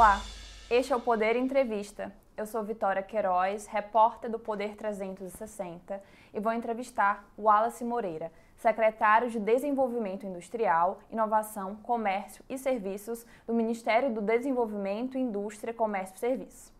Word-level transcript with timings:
Olá, 0.00 0.18
este 0.70 0.94
é 0.94 0.96
o 0.96 1.00
Poder 1.00 1.36
Entrevista. 1.36 2.10
Eu 2.34 2.46
sou 2.46 2.62
Vitória 2.62 3.02
Queiroz, 3.02 3.66
repórter 3.66 4.30
do 4.30 4.38
Poder 4.38 4.74
360, 4.74 6.02
e 6.32 6.40
vou 6.40 6.54
entrevistar 6.54 7.28
Wallace 7.38 7.84
Moreira, 7.84 8.32
secretário 8.56 9.28
de 9.28 9.38
Desenvolvimento 9.38 10.24
Industrial, 10.24 11.00
Inovação, 11.10 11.76
Comércio 11.82 12.42
e 12.48 12.56
Serviços 12.56 13.26
do 13.46 13.52
Ministério 13.52 14.10
do 14.10 14.22
Desenvolvimento, 14.22 15.18
Indústria, 15.18 15.74
Comércio 15.74 16.16
e 16.16 16.18
Serviços. 16.18 16.72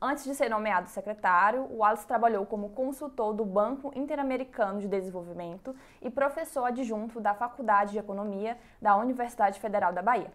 Antes 0.00 0.24
de 0.24 0.34
ser 0.34 0.48
nomeado 0.48 0.88
secretário, 0.88 1.68
Wallace 1.72 2.06
trabalhou 2.06 2.46
como 2.46 2.70
consultor 2.70 3.34
do 3.34 3.44
Banco 3.44 3.92
Interamericano 3.94 4.80
de 4.80 4.88
Desenvolvimento 4.88 5.76
e 6.00 6.08
professor 6.08 6.64
adjunto 6.64 7.20
da 7.20 7.34
Faculdade 7.34 7.92
de 7.92 7.98
Economia 7.98 8.56
da 8.80 8.96
Universidade 8.96 9.60
Federal 9.60 9.92
da 9.92 10.00
Bahia. 10.00 10.32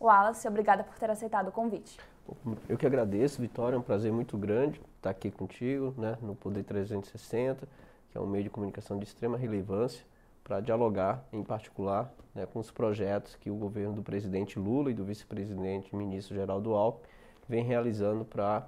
Wallace, 0.00 0.46
obrigada 0.46 0.84
por 0.84 0.96
ter 0.98 1.10
aceitado 1.10 1.48
o 1.48 1.52
convite. 1.52 1.98
Eu 2.68 2.76
que 2.76 2.86
agradeço, 2.86 3.40
Vitória, 3.40 3.76
é 3.76 3.78
um 3.78 3.82
prazer 3.82 4.12
muito 4.12 4.36
grande 4.36 4.80
estar 4.96 5.10
aqui 5.10 5.30
contigo, 5.30 5.94
né, 5.98 6.16
no 6.22 6.34
Poder 6.34 6.62
360, 6.64 7.68
que 8.10 8.16
é 8.16 8.20
um 8.20 8.26
meio 8.26 8.44
de 8.44 8.50
comunicação 8.50 8.98
de 8.98 9.04
extrema 9.04 9.36
relevância 9.36 10.04
para 10.42 10.60
dialogar, 10.60 11.24
em 11.32 11.42
particular, 11.42 12.12
né, 12.34 12.46
com 12.46 12.58
os 12.58 12.70
projetos 12.70 13.36
que 13.36 13.50
o 13.50 13.54
governo 13.54 13.94
do 13.94 14.02
presidente 14.02 14.58
Lula 14.58 14.90
e 14.90 14.94
do 14.94 15.04
vice-presidente 15.04 15.94
ministro 15.94 16.34
Geraldo 16.34 16.74
Alckmin 16.74 17.08
vem 17.48 17.62
realizando 17.62 18.24
para 18.24 18.66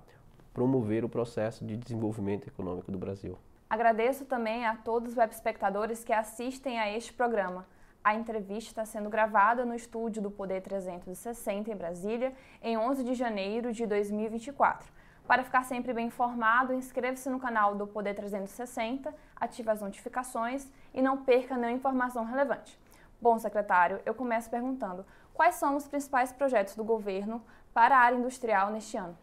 promover 0.52 1.04
o 1.04 1.08
processo 1.08 1.64
de 1.64 1.76
desenvolvimento 1.76 2.46
econômico 2.46 2.90
do 2.90 2.98
Brasil. 2.98 3.36
Agradeço 3.68 4.24
também 4.24 4.64
a 4.64 4.76
todos 4.76 5.10
os 5.10 5.16
web 5.16 5.32
espectadores 5.32 6.04
que 6.04 6.12
assistem 6.12 6.78
a 6.78 6.90
este 6.94 7.12
programa. 7.12 7.66
A 8.06 8.14
entrevista 8.14 8.70
está 8.70 8.84
sendo 8.84 9.10
gravada 9.10 9.64
no 9.64 9.74
estúdio 9.74 10.22
do 10.22 10.30
Poder 10.30 10.62
360 10.62 11.72
em 11.72 11.74
Brasília, 11.74 12.32
em 12.62 12.78
11 12.78 13.02
de 13.02 13.14
janeiro 13.14 13.72
de 13.72 13.84
2024. 13.84 14.88
Para 15.26 15.42
ficar 15.42 15.64
sempre 15.64 15.92
bem 15.92 16.06
informado, 16.06 16.72
inscreva-se 16.72 17.28
no 17.28 17.40
canal 17.40 17.74
do 17.74 17.84
Poder 17.84 18.14
360, 18.14 19.12
ative 19.34 19.70
as 19.70 19.80
notificações 19.80 20.70
e 20.94 21.02
não 21.02 21.24
perca 21.24 21.56
nenhuma 21.56 21.76
informação 21.76 22.24
relevante. 22.24 22.78
Bom, 23.20 23.40
secretário, 23.40 23.98
eu 24.06 24.14
começo 24.14 24.48
perguntando: 24.48 25.04
quais 25.34 25.56
são 25.56 25.74
os 25.74 25.88
principais 25.88 26.32
projetos 26.32 26.76
do 26.76 26.84
governo 26.84 27.42
para 27.74 27.96
a 27.96 27.98
área 27.98 28.16
industrial 28.16 28.70
neste 28.70 28.96
ano? 28.96 29.18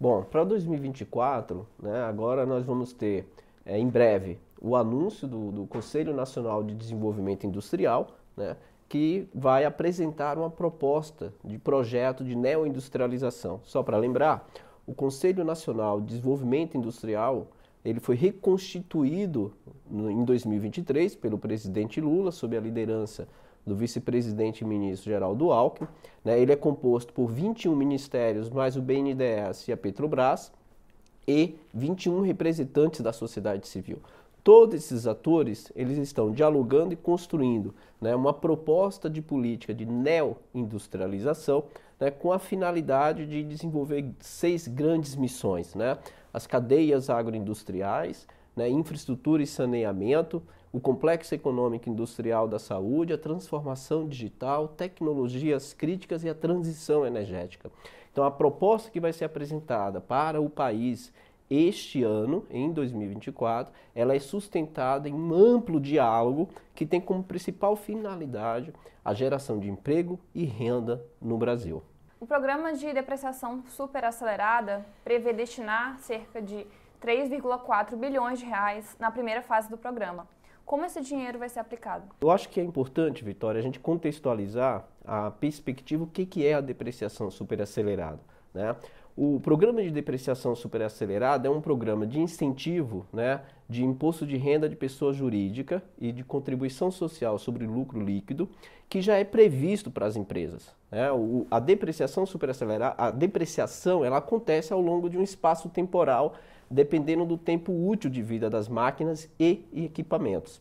Bom, 0.00 0.22
para 0.22 0.42
2024, 0.42 1.68
né, 1.78 2.02
agora 2.04 2.46
nós 2.46 2.64
vamos 2.64 2.94
ter 2.94 3.30
é, 3.66 3.78
em 3.78 3.90
breve 3.90 4.40
o 4.58 4.74
anúncio 4.74 5.28
do, 5.28 5.52
do 5.52 5.66
Conselho 5.66 6.14
Nacional 6.14 6.62
de 6.62 6.74
Desenvolvimento 6.74 7.46
Industrial, 7.46 8.06
né, 8.36 8.56
que 8.88 9.28
vai 9.34 9.64
apresentar 9.64 10.38
uma 10.38 10.50
proposta 10.50 11.32
de 11.42 11.58
projeto 11.58 12.24
de 12.24 12.34
neoindustrialização. 12.34 13.60
Só 13.64 13.82
para 13.82 13.96
lembrar, 13.96 14.48
o 14.86 14.94
Conselho 14.94 15.44
Nacional 15.44 16.00
de 16.00 16.08
Desenvolvimento 16.08 16.76
Industrial 16.76 17.48
ele 17.84 17.98
foi 17.98 18.14
reconstituído 18.14 19.52
no, 19.90 20.10
em 20.10 20.24
2023 20.24 21.16
pelo 21.16 21.38
presidente 21.38 22.00
Lula, 22.00 22.30
sob 22.30 22.56
a 22.56 22.60
liderança 22.60 23.26
do 23.66 23.74
vice-presidente 23.74 24.60
e 24.60 24.64
ministro 24.64 25.10
Geraldo 25.10 25.50
Alckmin. 25.50 25.88
Né? 26.24 26.40
Ele 26.40 26.52
é 26.52 26.56
composto 26.56 27.12
por 27.12 27.28
21 27.28 27.74
ministérios, 27.74 28.50
mais 28.50 28.76
o 28.76 28.82
BNDES 28.82 29.68
e 29.68 29.72
a 29.72 29.76
Petrobras, 29.76 30.52
e 31.26 31.56
21 31.72 32.20
representantes 32.22 33.00
da 33.00 33.12
sociedade 33.12 33.66
civil. 33.68 33.98
Todos 34.44 34.74
esses 34.74 35.06
atores 35.06 35.70
eles 35.76 35.98
estão 35.98 36.32
dialogando 36.32 36.92
e 36.92 36.96
construindo 36.96 37.72
né, 38.00 38.14
uma 38.14 38.32
proposta 38.32 39.08
de 39.08 39.22
política 39.22 39.72
de 39.72 39.86
neoindustrialização 39.86 41.64
né, 42.00 42.10
com 42.10 42.32
a 42.32 42.40
finalidade 42.40 43.24
de 43.24 43.44
desenvolver 43.44 44.04
seis 44.18 44.66
grandes 44.66 45.14
missões: 45.14 45.76
né, 45.76 45.96
as 46.34 46.44
cadeias 46.44 47.08
agroindustriais, 47.08 48.26
né, 48.56 48.68
infraestrutura 48.68 49.44
e 49.44 49.46
saneamento, 49.46 50.42
o 50.72 50.80
complexo 50.80 51.34
econômico 51.34 51.88
industrial 51.88 52.48
da 52.48 52.58
saúde, 52.58 53.12
a 53.12 53.18
transformação 53.18 54.08
digital, 54.08 54.66
tecnologias 54.66 55.72
críticas 55.72 56.24
e 56.24 56.28
a 56.28 56.34
transição 56.34 57.06
energética. 57.06 57.70
Então, 58.10 58.24
a 58.24 58.30
proposta 58.30 58.90
que 58.90 59.00
vai 59.00 59.12
ser 59.12 59.24
apresentada 59.24 60.00
para 60.00 60.40
o 60.40 60.50
país 60.50 61.12
este 61.52 62.02
ano, 62.02 62.46
em 62.50 62.72
2024, 62.72 63.72
ela 63.94 64.14
é 64.14 64.18
sustentada 64.18 65.08
em 65.08 65.12
um 65.12 65.34
amplo 65.34 65.78
diálogo 65.78 66.48
que 66.74 66.86
tem 66.86 67.00
como 67.00 67.22
principal 67.22 67.76
finalidade 67.76 68.72
a 69.04 69.12
geração 69.12 69.58
de 69.58 69.68
emprego 69.68 70.18
e 70.34 70.44
renda 70.44 71.04
no 71.20 71.36
Brasil. 71.36 71.82
O 72.18 72.26
programa 72.26 72.72
de 72.72 72.92
depreciação 72.92 73.64
superacelerada 73.66 74.86
prevê 75.04 75.32
destinar 75.32 75.98
cerca 75.98 76.40
de 76.40 76.66
3,4 77.02 77.96
bilhões 77.96 78.38
de 78.38 78.44
reais 78.44 78.96
na 78.98 79.10
primeira 79.10 79.42
fase 79.42 79.68
do 79.68 79.76
programa. 79.76 80.26
Como 80.64 80.84
esse 80.84 81.00
dinheiro 81.00 81.38
vai 81.38 81.48
ser 81.48 81.58
aplicado? 81.58 82.04
Eu 82.20 82.30
acho 82.30 82.48
que 82.48 82.60
é 82.60 82.62
importante, 82.62 83.24
Vitória, 83.24 83.58
a 83.58 83.62
gente 83.62 83.80
contextualizar 83.80 84.84
a 85.04 85.30
perspectiva 85.32 86.04
o 86.04 86.06
que, 86.06 86.46
é 86.46 86.54
a 86.54 86.60
depreciação 86.60 87.30
superacelerada. 87.30 88.20
Né? 88.54 88.76
O 89.14 89.38
programa 89.40 89.82
de 89.82 89.90
depreciação 89.90 90.54
superacelerada 90.54 91.46
é 91.46 91.50
um 91.50 91.60
programa 91.60 92.06
de 92.06 92.18
incentivo 92.18 93.06
né, 93.12 93.42
de 93.68 93.84
imposto 93.84 94.26
de 94.26 94.38
renda 94.38 94.68
de 94.68 94.74
pessoa 94.74 95.12
jurídica 95.12 95.82
e 95.98 96.12
de 96.12 96.24
contribuição 96.24 96.90
social 96.90 97.38
sobre 97.38 97.66
lucro 97.66 98.02
líquido 98.02 98.48
que 98.88 99.02
já 99.02 99.16
é 99.16 99.24
previsto 99.24 99.90
para 99.90 100.06
as 100.06 100.16
empresas. 100.16 100.74
Né? 100.90 101.12
O, 101.12 101.46
a 101.50 101.60
depreciação 101.60 102.24
superacelerada, 102.24 102.94
a 102.96 103.10
depreciação 103.10 104.02
ela 104.02 104.16
acontece 104.16 104.72
ao 104.72 104.80
longo 104.80 105.10
de 105.10 105.18
um 105.18 105.22
espaço 105.22 105.68
temporal 105.68 106.34
dependendo 106.70 107.26
do 107.26 107.36
tempo 107.36 107.70
útil 107.86 108.08
de 108.08 108.22
vida 108.22 108.48
das 108.48 108.66
máquinas 108.66 109.28
e 109.38 109.62
equipamentos. 109.74 110.58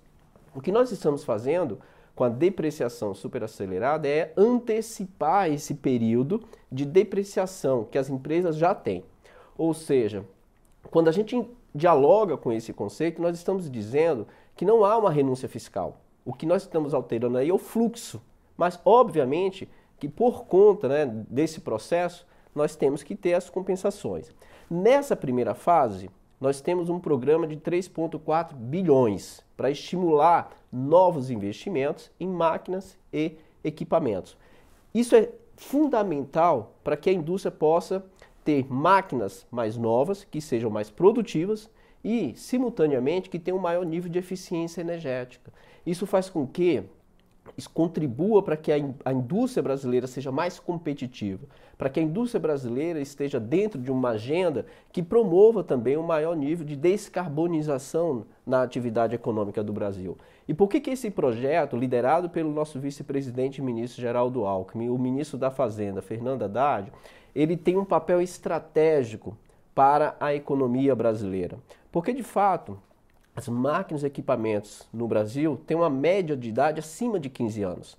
O 0.53 0.59
que 0.59 0.73
nós 0.73 0.91
estamos 0.91 1.23
fazendo 1.23 1.79
com 2.21 2.25
a 2.25 2.29
depreciação 2.29 3.15
superacelerada 3.15 4.07
é 4.07 4.31
antecipar 4.37 5.49
esse 5.49 5.73
período 5.73 6.43
de 6.71 6.85
depreciação 6.85 7.83
que 7.83 7.97
as 7.97 8.11
empresas 8.11 8.57
já 8.57 8.75
têm. 8.75 9.03
Ou 9.57 9.73
seja, 9.73 10.23
quando 10.91 11.07
a 11.07 11.11
gente 11.11 11.43
dialoga 11.73 12.37
com 12.37 12.51
esse 12.51 12.73
conceito, 12.73 13.19
nós 13.19 13.35
estamos 13.35 13.71
dizendo 13.71 14.27
que 14.55 14.63
não 14.63 14.85
há 14.85 14.99
uma 14.99 15.09
renúncia 15.09 15.49
fiscal. 15.49 15.97
O 16.23 16.31
que 16.31 16.45
nós 16.45 16.61
estamos 16.61 16.93
alterando 16.93 17.39
aí 17.39 17.49
é 17.49 17.53
o 17.53 17.57
fluxo. 17.57 18.21
Mas, 18.55 18.79
obviamente, 18.85 19.67
que 19.97 20.07
por 20.07 20.45
conta 20.45 20.87
né, 20.87 21.07
desse 21.27 21.59
processo, 21.59 22.27
nós 22.53 22.75
temos 22.75 23.01
que 23.01 23.15
ter 23.15 23.33
as 23.33 23.49
compensações. 23.49 24.29
Nessa 24.69 25.15
primeira 25.15 25.55
fase, 25.55 26.07
nós 26.39 26.61
temos 26.61 26.87
um 26.87 26.99
programa 26.99 27.47
de 27.47 27.57
3,4 27.57 28.53
bilhões 28.53 29.43
para 29.57 29.71
estimular 29.71 30.60
novos 30.71 31.29
investimentos 31.29 32.11
em 32.19 32.27
máquinas 32.27 32.97
e 33.11 33.37
equipamentos. 33.63 34.37
Isso 34.93 35.15
é 35.15 35.29
fundamental 35.55 36.75
para 36.83 36.97
que 36.97 37.09
a 37.09 37.13
indústria 37.13 37.51
possa 37.51 38.03
ter 38.43 38.65
máquinas 38.71 39.45
mais 39.51 39.77
novas, 39.77 40.23
que 40.23 40.41
sejam 40.41 40.69
mais 40.69 40.89
produtivas 40.89 41.69
e, 42.03 42.33
simultaneamente, 42.35 43.29
que 43.29 43.37
tenham 43.37 43.57
um 43.57 43.61
maior 43.61 43.85
nível 43.85 44.09
de 44.09 44.17
eficiência 44.17 44.81
energética. 44.81 45.53
Isso 45.85 46.07
faz 46.07 46.29
com 46.29 46.47
que 46.47 46.83
contribua 47.73 48.41
para 48.41 48.57
que 48.57 48.71
a, 48.71 48.75
a 49.05 49.13
indústria 49.13 49.61
brasileira 49.61 50.07
seja 50.07 50.31
mais 50.31 50.59
competitiva, 50.59 51.45
para 51.77 51.89
que 51.89 51.99
a 51.99 52.03
indústria 52.03 52.39
brasileira 52.39 52.99
esteja 52.99 53.39
dentro 53.39 53.81
de 53.81 53.91
uma 53.91 54.09
agenda 54.09 54.65
que 54.91 55.01
promova 55.01 55.63
também 55.63 55.97
um 55.97 56.03
maior 56.03 56.35
nível 56.35 56.65
de 56.65 56.75
descarbonização 56.75 58.25
na 58.45 58.61
atividade 58.61 59.15
econômica 59.15 59.63
do 59.63 59.73
Brasil. 59.73 60.17
E 60.47 60.53
por 60.53 60.67
que, 60.67 60.79
que 60.79 60.91
esse 60.91 61.09
projeto, 61.09 61.77
liderado 61.77 62.29
pelo 62.29 62.51
nosso 62.51 62.79
vice-presidente 62.79 63.57
e 63.57 63.61
ministro 63.61 64.01
Geraldo 64.01 64.45
Alckmin, 64.45 64.89
o 64.89 64.97
ministro 64.97 65.37
da 65.37 65.49
Fazenda, 65.49 66.01
Fernando 66.01 66.43
Haddad, 66.43 66.91
ele 67.33 67.55
tem 67.55 67.77
um 67.77 67.85
papel 67.85 68.21
estratégico 68.21 69.37
para 69.73 70.15
a 70.19 70.33
economia 70.33 70.95
brasileira? 70.95 71.57
Porque, 71.91 72.13
de 72.13 72.23
fato, 72.23 72.77
as 73.35 73.47
máquinas 73.47 74.03
e 74.03 74.07
equipamentos 74.07 74.87
no 74.93 75.07
Brasil 75.07 75.59
têm 75.65 75.77
uma 75.77 75.89
média 75.89 76.35
de 76.35 76.49
idade 76.49 76.79
acima 76.79 77.19
de 77.19 77.29
15 77.29 77.63
anos. 77.63 77.97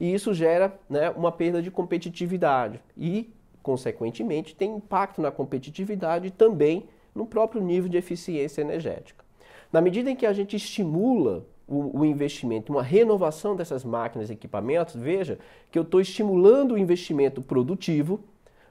E 0.00 0.12
isso 0.12 0.32
gera 0.32 0.78
né, 0.88 1.10
uma 1.10 1.32
perda 1.32 1.60
de 1.60 1.70
competitividade 1.70 2.80
e, 2.96 3.32
consequentemente, 3.62 4.54
tem 4.54 4.76
impacto 4.76 5.20
na 5.20 5.30
competitividade 5.30 6.28
e 6.28 6.30
também 6.30 6.86
no 7.14 7.26
próprio 7.26 7.60
nível 7.60 7.88
de 7.88 7.96
eficiência 7.96 8.60
energética. 8.60 9.24
Na 9.72 9.80
medida 9.80 10.10
em 10.10 10.16
que 10.16 10.24
a 10.24 10.32
gente 10.32 10.56
estimula 10.56 11.44
o, 11.66 12.00
o 12.00 12.04
investimento, 12.04 12.72
uma 12.72 12.82
renovação 12.82 13.56
dessas 13.56 13.84
máquinas 13.84 14.30
e 14.30 14.32
equipamentos, 14.32 14.94
veja 14.94 15.38
que 15.70 15.78
eu 15.78 15.82
estou 15.82 16.00
estimulando 16.00 16.72
o 16.72 16.78
investimento 16.78 17.42
produtivo 17.42 18.20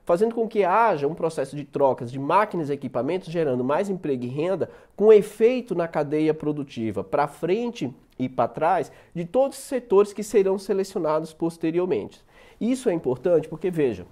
fazendo 0.07 0.33
com 0.33 0.47
que 0.47 0.63
haja 0.63 1.05
um 1.05 1.13
processo 1.13 1.53
de 1.53 1.65
trocas 1.65 2.09
de 2.09 2.17
máquinas 2.17 2.69
e 2.69 2.73
equipamentos, 2.73 3.27
gerando 3.27 3.61
mais 3.61 3.89
emprego 3.89 4.23
e 4.23 4.27
renda, 4.27 4.69
com 4.95 5.11
efeito 5.11 5.75
na 5.75 5.85
cadeia 5.85 6.33
produtiva, 6.33 7.03
para 7.03 7.27
frente 7.27 7.93
e 8.17 8.29
para 8.29 8.47
trás, 8.47 8.89
de 9.13 9.25
todos 9.25 9.57
os 9.57 9.65
setores 9.65 10.13
que 10.13 10.23
serão 10.23 10.57
selecionados 10.57 11.33
posteriormente. 11.33 12.23
Isso 12.59 12.89
é 12.89 12.93
importante 12.93 13.49
porque, 13.49 13.69
veja, 13.69 14.07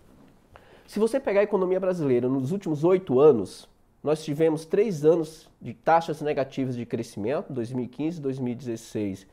Se 0.85 0.99
você 0.99 1.19
pegar 1.19 1.39
a 1.39 1.43
economia 1.43 1.79
brasileira 1.79 2.29
nos 2.29 2.51
últimos 2.51 2.83
oito 2.83 3.19
anos, 3.19 3.67
nós 4.03 4.23
tivemos 4.23 4.65
três 4.65 5.03
anos 5.03 5.49
de 5.59 5.73
taxas 5.73 6.21
negativas 6.21 6.75
de 6.75 6.85
crescimento, 6.85 7.51
2015, 7.51 8.21
2016 8.21 9.25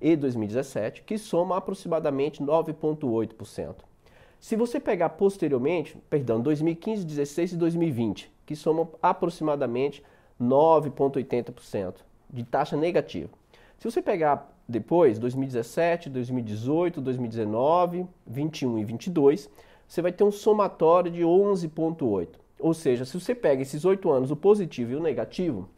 e 0.00 0.16
2017, 0.16 1.02
que 1.04 1.16
soma 1.16 1.56
aproximadamente 1.56 2.42
9,8%. 2.42 3.87
Se 4.40 4.54
você 4.54 4.78
pegar 4.78 5.10
posteriormente, 5.10 5.96
perdão, 6.08 6.40
2015, 6.40 7.04
2016 7.04 7.52
e 7.52 7.56
2020, 7.56 8.32
que 8.46 8.54
somam 8.54 8.88
aproximadamente 9.02 10.02
9,80% 10.40 11.96
de 12.30 12.44
taxa 12.44 12.76
negativa. 12.76 13.30
Se 13.78 13.90
você 13.90 14.00
pegar 14.00 14.54
depois, 14.68 15.18
2017, 15.18 16.08
2018, 16.10 17.00
2019, 17.00 18.06
21 18.26 18.78
e 18.78 18.84
22, 18.84 19.50
você 19.86 20.02
vai 20.02 20.12
ter 20.12 20.24
um 20.24 20.30
somatório 20.30 21.10
de 21.10 21.22
11,8. 21.22 22.28
Ou 22.60 22.74
seja, 22.74 23.04
se 23.04 23.18
você 23.18 23.34
pega 23.34 23.62
esses 23.62 23.84
oito 23.84 24.10
anos, 24.10 24.30
o 24.30 24.36
positivo 24.36 24.92
e 24.92 24.96
o 24.96 25.00
negativo, 25.00 25.68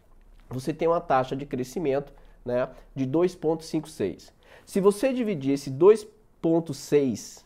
você 0.48 0.74
tem 0.74 0.88
uma 0.88 1.00
taxa 1.00 1.36
de 1.36 1.46
crescimento 1.46 2.12
né, 2.44 2.68
de 2.94 3.06
2,56. 3.06 4.32
Se 4.66 4.80
você 4.80 5.12
dividir 5.12 5.52
esse 5.52 5.70
2,6 5.70 7.44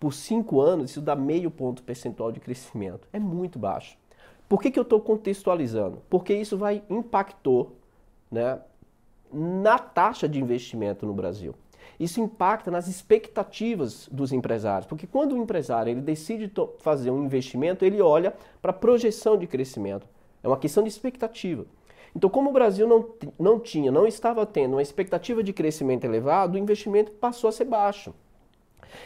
por 0.00 0.14
5 0.14 0.60
anos, 0.60 0.90
isso 0.90 1.02
dá 1.02 1.14
meio 1.14 1.50
ponto 1.50 1.82
percentual 1.82 2.32
de 2.32 2.40
crescimento. 2.40 3.06
É 3.12 3.20
muito 3.20 3.58
baixo. 3.58 3.98
Por 4.48 4.60
que, 4.60 4.70
que 4.70 4.78
eu 4.78 4.82
estou 4.82 4.98
contextualizando? 4.98 6.02
Porque 6.08 6.34
isso 6.34 6.56
vai 6.56 6.82
impactou 6.88 7.76
né, 8.30 8.58
na 9.32 9.78
taxa 9.78 10.26
de 10.26 10.40
investimento 10.40 11.04
no 11.06 11.12
Brasil. 11.12 11.54
Isso 12.00 12.18
impacta 12.18 12.70
nas 12.70 12.88
expectativas 12.88 14.08
dos 14.10 14.32
empresários, 14.32 14.86
porque 14.86 15.06
quando 15.06 15.32
o 15.32 15.38
empresário 15.38 15.90
ele 15.90 16.00
decide 16.00 16.50
fazer 16.78 17.10
um 17.10 17.22
investimento, 17.22 17.84
ele 17.84 18.00
olha 18.00 18.34
para 18.62 18.70
a 18.70 18.74
projeção 18.74 19.36
de 19.36 19.46
crescimento. 19.46 20.08
É 20.42 20.48
uma 20.48 20.56
questão 20.56 20.82
de 20.82 20.88
expectativa. 20.88 21.66
Então, 22.16 22.30
como 22.30 22.50
o 22.50 22.52
Brasil 22.52 22.88
não, 22.88 23.06
não 23.38 23.60
tinha, 23.60 23.92
não 23.92 24.06
estava 24.06 24.46
tendo 24.46 24.72
uma 24.72 24.82
expectativa 24.82 25.42
de 25.42 25.52
crescimento 25.52 26.04
elevado, 26.04 26.54
o 26.54 26.58
investimento 26.58 27.12
passou 27.12 27.48
a 27.48 27.52
ser 27.52 27.66
baixo. 27.66 28.14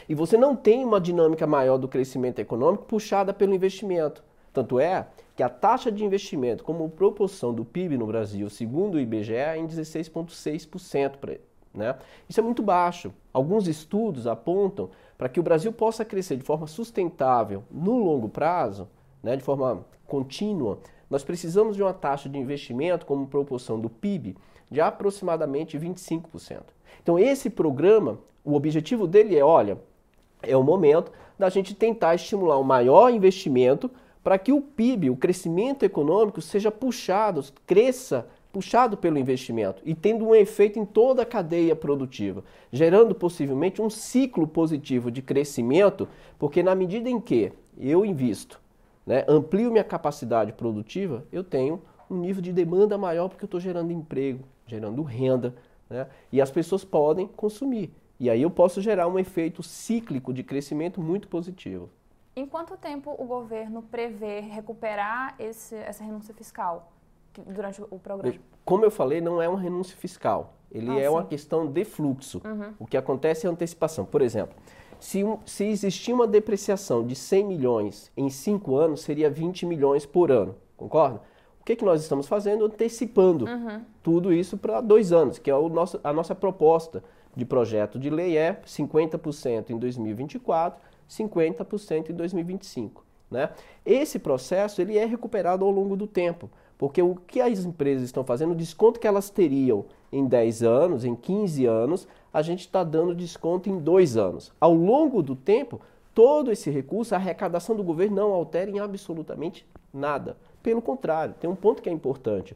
E 0.07 0.15
você 0.15 0.37
não 0.37 0.55
tem 0.55 0.83
uma 0.83 0.99
dinâmica 0.99 1.45
maior 1.45 1.77
do 1.77 1.87
crescimento 1.87 2.39
econômico 2.39 2.85
puxada 2.85 3.33
pelo 3.33 3.53
investimento. 3.53 4.23
Tanto 4.53 4.79
é 4.79 5.07
que 5.35 5.43
a 5.43 5.49
taxa 5.49 5.91
de 5.91 6.05
investimento 6.05 6.63
como 6.63 6.89
proporção 6.89 7.53
do 7.53 7.65
PIB 7.65 7.97
no 7.97 8.07
Brasil, 8.07 8.49
segundo 8.49 8.95
o 8.95 8.99
IBGE, 8.99 9.35
é 9.35 9.57
em 9.57 9.67
16,6%. 9.67 11.39
Né? 11.73 11.95
Isso 12.29 12.39
é 12.39 12.43
muito 12.43 12.63
baixo. 12.63 13.13
Alguns 13.33 13.67
estudos 13.67 14.27
apontam 14.27 14.89
para 15.17 15.27
que 15.27 15.39
o 15.39 15.43
Brasil 15.43 15.73
possa 15.73 16.05
crescer 16.05 16.37
de 16.37 16.43
forma 16.43 16.67
sustentável 16.67 17.63
no 17.69 17.97
longo 17.97 18.29
prazo, 18.29 18.87
né, 19.21 19.35
de 19.35 19.43
forma 19.43 19.85
contínua, 20.07 20.79
nós 21.09 21.23
precisamos 21.23 21.75
de 21.75 21.83
uma 21.83 21.93
taxa 21.93 22.29
de 22.29 22.37
investimento 22.37 23.05
como 23.05 23.27
proporção 23.27 23.79
do 23.79 23.89
PIB 23.89 24.35
de 24.69 24.81
aproximadamente 24.81 25.77
25%. 25.77 26.61
Então 27.01 27.19
esse 27.19 27.49
programa, 27.49 28.19
o 28.45 28.53
objetivo 28.53 29.07
dele 29.07 29.37
é, 29.37 29.43
olha, 29.43 29.77
é 30.41 30.55
o 30.55 30.63
momento 30.63 31.11
da 31.37 31.49
gente 31.49 31.73
tentar 31.73 32.15
estimular 32.15 32.57
um 32.59 32.63
maior 32.63 33.09
investimento 33.09 33.89
para 34.23 34.37
que 34.37 34.53
o 34.53 34.61
PIB, 34.61 35.09
o 35.09 35.17
crescimento 35.17 35.83
econômico, 35.83 36.41
seja 36.41 36.71
puxado, 36.71 37.43
cresça 37.65 38.27
puxado 38.55 38.95
pelo 38.95 39.17
investimento 39.17 39.81
e 39.83 39.93
tendo 39.93 40.25
um 40.25 40.33
efeito 40.33 40.79
em 40.79 40.85
toda 40.85 41.23
a 41.23 41.25
cadeia 41.25 41.75
produtiva, 41.75 42.41
gerando 42.71 43.13
possivelmente 43.13 43.81
um 43.81 43.89
ciclo 43.89 44.47
positivo 44.47 45.11
de 45.11 45.21
crescimento, 45.21 46.07
porque 46.39 46.63
na 46.63 46.73
medida 46.73 47.09
em 47.09 47.19
que 47.19 47.51
eu 47.77 48.05
invisto 48.05 48.61
né, 49.05 49.25
amplio 49.27 49.69
minha 49.69 49.83
capacidade 49.83 50.53
produtiva, 50.53 51.25
eu 51.33 51.43
tenho 51.43 51.81
um 52.09 52.15
nível 52.15 52.41
de 52.41 52.53
demanda 52.53 52.97
maior 52.97 53.27
porque 53.27 53.43
eu 53.43 53.47
estou 53.47 53.59
gerando 53.59 53.91
emprego, 53.91 54.45
gerando 54.65 55.03
renda, 55.03 55.53
né, 55.89 56.07
e 56.31 56.41
as 56.41 56.49
pessoas 56.49 56.85
podem 56.85 57.27
consumir. 57.27 57.91
E 58.19 58.29
aí 58.29 58.41
eu 58.41 58.49
posso 58.49 58.81
gerar 58.81 59.07
um 59.07 59.19
efeito 59.19 59.61
cíclico 59.61 60.33
de 60.33 60.43
crescimento 60.43 61.01
muito 61.01 61.27
positivo. 61.27 61.89
Em 62.35 62.45
quanto 62.45 62.77
tempo 62.77 63.15
o 63.17 63.25
governo 63.25 63.81
prevê 63.81 64.39
recuperar 64.39 65.35
esse, 65.39 65.75
essa 65.75 66.03
renúncia 66.03 66.33
fiscal 66.33 66.91
durante 67.45 67.81
o 67.81 67.99
programa? 67.99 68.37
Como 68.63 68.83
eu 68.83 68.91
falei, 68.91 69.21
não 69.21 69.41
é 69.41 69.47
uma 69.47 69.59
renúncia 69.59 69.95
fiscal. 69.95 70.53
Ele 70.71 70.89
ah, 70.91 70.99
é 70.99 71.03
sim. 71.03 71.09
uma 71.09 71.25
questão 71.25 71.67
de 71.67 71.85
fluxo. 71.85 72.41
Uhum. 72.43 72.73
O 72.79 72.85
que 72.85 72.97
acontece 72.97 73.45
é 73.45 73.49
antecipação. 73.49 74.05
Por 74.05 74.21
exemplo, 74.21 74.55
se, 74.99 75.23
se 75.45 75.65
existir 75.65 76.13
uma 76.13 76.27
depreciação 76.27 77.05
de 77.05 77.15
100 77.15 77.45
milhões 77.45 78.11
em 78.15 78.29
5 78.29 78.75
anos, 78.75 79.01
seria 79.01 79.29
20 79.29 79.65
milhões 79.65 80.05
por 80.05 80.31
ano, 80.31 80.55
concorda? 80.75 81.21
O 81.61 81.65
que, 81.65 81.75
que 81.75 81.85
nós 81.85 82.01
estamos 82.01 82.27
fazendo? 82.27 82.65
Antecipando 82.65 83.45
uhum. 83.45 83.81
tudo 84.03 84.31
isso 84.31 84.57
para 84.57 84.81
dois 84.81 85.11
anos, 85.11 85.39
que 85.39 85.49
é 85.49 85.55
o 85.55 85.67
nosso, 85.67 85.99
a 86.03 86.13
nossa 86.13 86.35
proposta 86.35 87.03
de 87.35 87.45
projeto 87.45 87.99
de 87.99 88.09
lei 88.09 88.37
é 88.37 88.59
50% 88.65 89.69
em 89.71 89.77
2024, 89.77 90.81
50% 91.09 92.09
em 92.09 92.13
2025. 92.13 93.03
Né? 93.29 93.49
Esse 93.85 94.19
processo 94.19 94.81
ele 94.81 94.97
é 94.97 95.05
recuperado 95.05 95.65
ao 95.65 95.71
longo 95.71 95.95
do 95.95 96.07
tempo, 96.07 96.49
porque 96.77 97.01
o 97.01 97.15
que 97.15 97.41
as 97.41 97.65
empresas 97.65 98.03
estão 98.03 98.23
fazendo, 98.23 98.51
o 98.51 98.55
desconto 98.55 98.99
que 98.99 99.07
elas 99.07 99.29
teriam 99.29 99.85
em 100.11 100.25
10 100.25 100.63
anos, 100.63 101.05
em 101.05 101.15
15 101.15 101.65
anos, 101.65 102.07
a 102.33 102.41
gente 102.41 102.61
está 102.61 102.83
dando 102.83 103.15
desconto 103.15 103.69
em 103.69 103.79
dois 103.79 104.17
anos. 104.17 104.51
Ao 104.59 104.73
longo 104.73 105.21
do 105.21 105.35
tempo, 105.35 105.81
todo 106.13 106.51
esse 106.51 106.69
recurso, 106.69 107.13
a 107.13 107.17
arrecadação 107.17 107.75
do 107.75 107.83
governo 107.83 108.15
não 108.15 108.31
altera 108.31 108.69
em 108.69 108.79
absolutamente 108.79 109.65
nada. 109.93 110.37
Pelo 110.61 110.81
contrário, 110.81 111.35
tem 111.39 111.49
um 111.49 111.55
ponto 111.55 111.81
que 111.81 111.89
é 111.89 111.91
importante. 111.91 112.55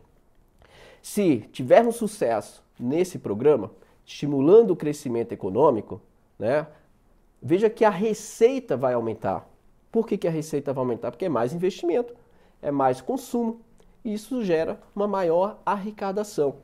Se 1.01 1.39
tivermos 1.51 1.95
sucesso 1.95 2.63
nesse 2.79 3.17
programa, 3.17 3.71
estimulando 4.09 4.71
o 4.71 4.75
crescimento 4.75 5.33
econômico, 5.33 6.01
né, 6.37 6.65
veja 7.39 7.69
que 7.69 7.85
a 7.85 7.91
receita 7.91 8.75
vai 8.75 8.95
aumentar. 8.95 9.47
Por 9.91 10.07
que, 10.07 10.17
que 10.17 10.27
a 10.27 10.31
receita 10.31 10.73
vai 10.73 10.81
aumentar? 10.81 11.11
Porque 11.11 11.25
é 11.25 11.29
mais 11.29 11.53
investimento, 11.53 12.15
é 12.59 12.71
mais 12.71 13.01
consumo, 13.01 13.61
e 14.03 14.11
isso 14.15 14.43
gera 14.43 14.79
uma 14.95 15.07
maior 15.07 15.59
arrecadação. 15.63 16.55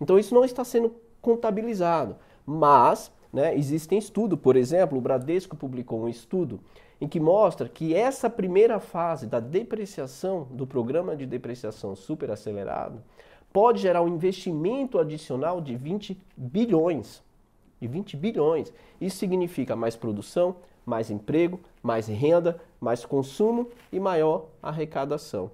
Então 0.00 0.18
isso 0.18 0.34
não 0.34 0.46
está 0.46 0.64
sendo 0.64 0.94
contabilizado. 1.20 2.16
Mas 2.46 3.12
né, 3.30 3.54
existem 3.54 3.98
estudos, 3.98 4.38
por 4.38 4.56
exemplo, 4.56 4.96
o 4.96 5.00
Bradesco 5.00 5.56
publicou 5.56 6.02
um 6.02 6.08
estudo 6.08 6.58
em 6.98 7.06
que 7.06 7.20
mostra 7.20 7.68
que 7.68 7.94
essa 7.94 8.30
primeira 8.30 8.80
fase 8.80 9.26
da 9.26 9.40
depreciação 9.40 10.48
do 10.50 10.66
programa 10.66 11.14
de 11.14 11.26
depreciação 11.26 11.94
superacelerado 11.94 13.02
pode 13.54 13.80
gerar 13.80 14.02
um 14.02 14.08
investimento 14.08 14.98
adicional 14.98 15.60
de 15.60 15.76
20 15.76 16.20
bilhões. 16.36 17.22
De 17.80 17.86
20 17.86 18.16
bilhões. 18.16 18.72
Isso 19.00 19.16
significa 19.16 19.76
mais 19.76 19.94
produção, 19.94 20.56
mais 20.84 21.08
emprego, 21.08 21.60
mais 21.80 22.08
renda, 22.08 22.60
mais 22.80 23.06
consumo 23.06 23.70
e 23.92 24.00
maior 24.00 24.46
arrecadação. 24.60 25.52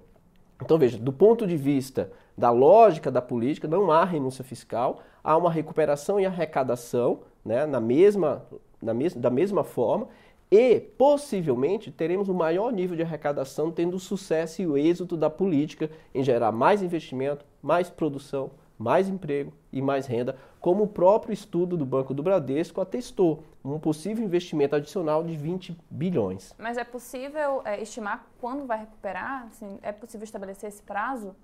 Então 0.59 0.79
veja, 0.79 0.97
do 0.97 1.13
ponto 1.13 1.45
de 1.45 1.55
vista 1.55 2.11
da 2.35 2.49
lógica 2.49 3.11
da 3.11 3.21
política, 3.21 3.67
não 3.67 3.91
há 3.91 4.03
renúncia 4.03 4.43
fiscal, 4.43 5.01
há 5.23 5.37
uma 5.37 5.51
recuperação 5.51 6.19
e 6.19 6.25
arrecadação 6.25 7.19
né, 7.45 7.67
na 7.67 7.79
mesma, 7.79 8.43
na 8.81 8.95
mes 8.95 9.13
da 9.13 9.29
mesma 9.29 9.63
forma 9.63 10.07
e 10.49 10.79
possivelmente 10.79 11.91
teremos 11.91 12.29
o 12.29 12.31
um 12.31 12.35
maior 12.35 12.73
nível 12.73 12.95
de 12.95 13.03
arrecadação 13.03 13.71
tendo 13.71 13.95
o 13.95 13.99
sucesso 13.99 14.61
e 14.61 14.67
o 14.67 14.75
êxito 14.75 15.15
da 15.15 15.29
política 15.29 15.89
em 16.15 16.23
gerar 16.23 16.51
mais 16.51 16.81
investimento, 16.81 17.45
mais 17.61 17.89
produção, 17.89 18.51
mais 18.77 19.07
emprego 19.07 19.53
e 19.71 19.81
mais 19.81 20.07
renda, 20.07 20.35
como 20.59 20.83
o 20.83 20.87
próprio 20.87 21.33
estudo 21.33 21.77
do 21.77 21.85
Banco 21.85 22.13
do 22.13 22.23
Bradesco 22.23 22.81
atestou, 22.81 23.43
um 23.63 23.79
possível 23.79 24.23
investimento 24.23 24.75
adicional 24.75 25.23
de 25.23 25.35
20 25.35 25.77
bilhões. 25.89 26.53
Mas 26.57 26.77
é 26.77 26.83
possível 26.83 27.61
é, 27.63 27.81
estimar 27.81 28.27
quando 28.39 28.65
vai 28.65 28.79
recuperar? 28.79 29.45
Assim, 29.47 29.77
é 29.81 29.91
possível 29.91 30.23
estabelecer 30.23 30.69
esse 30.69 30.81
prazo? 30.81 31.35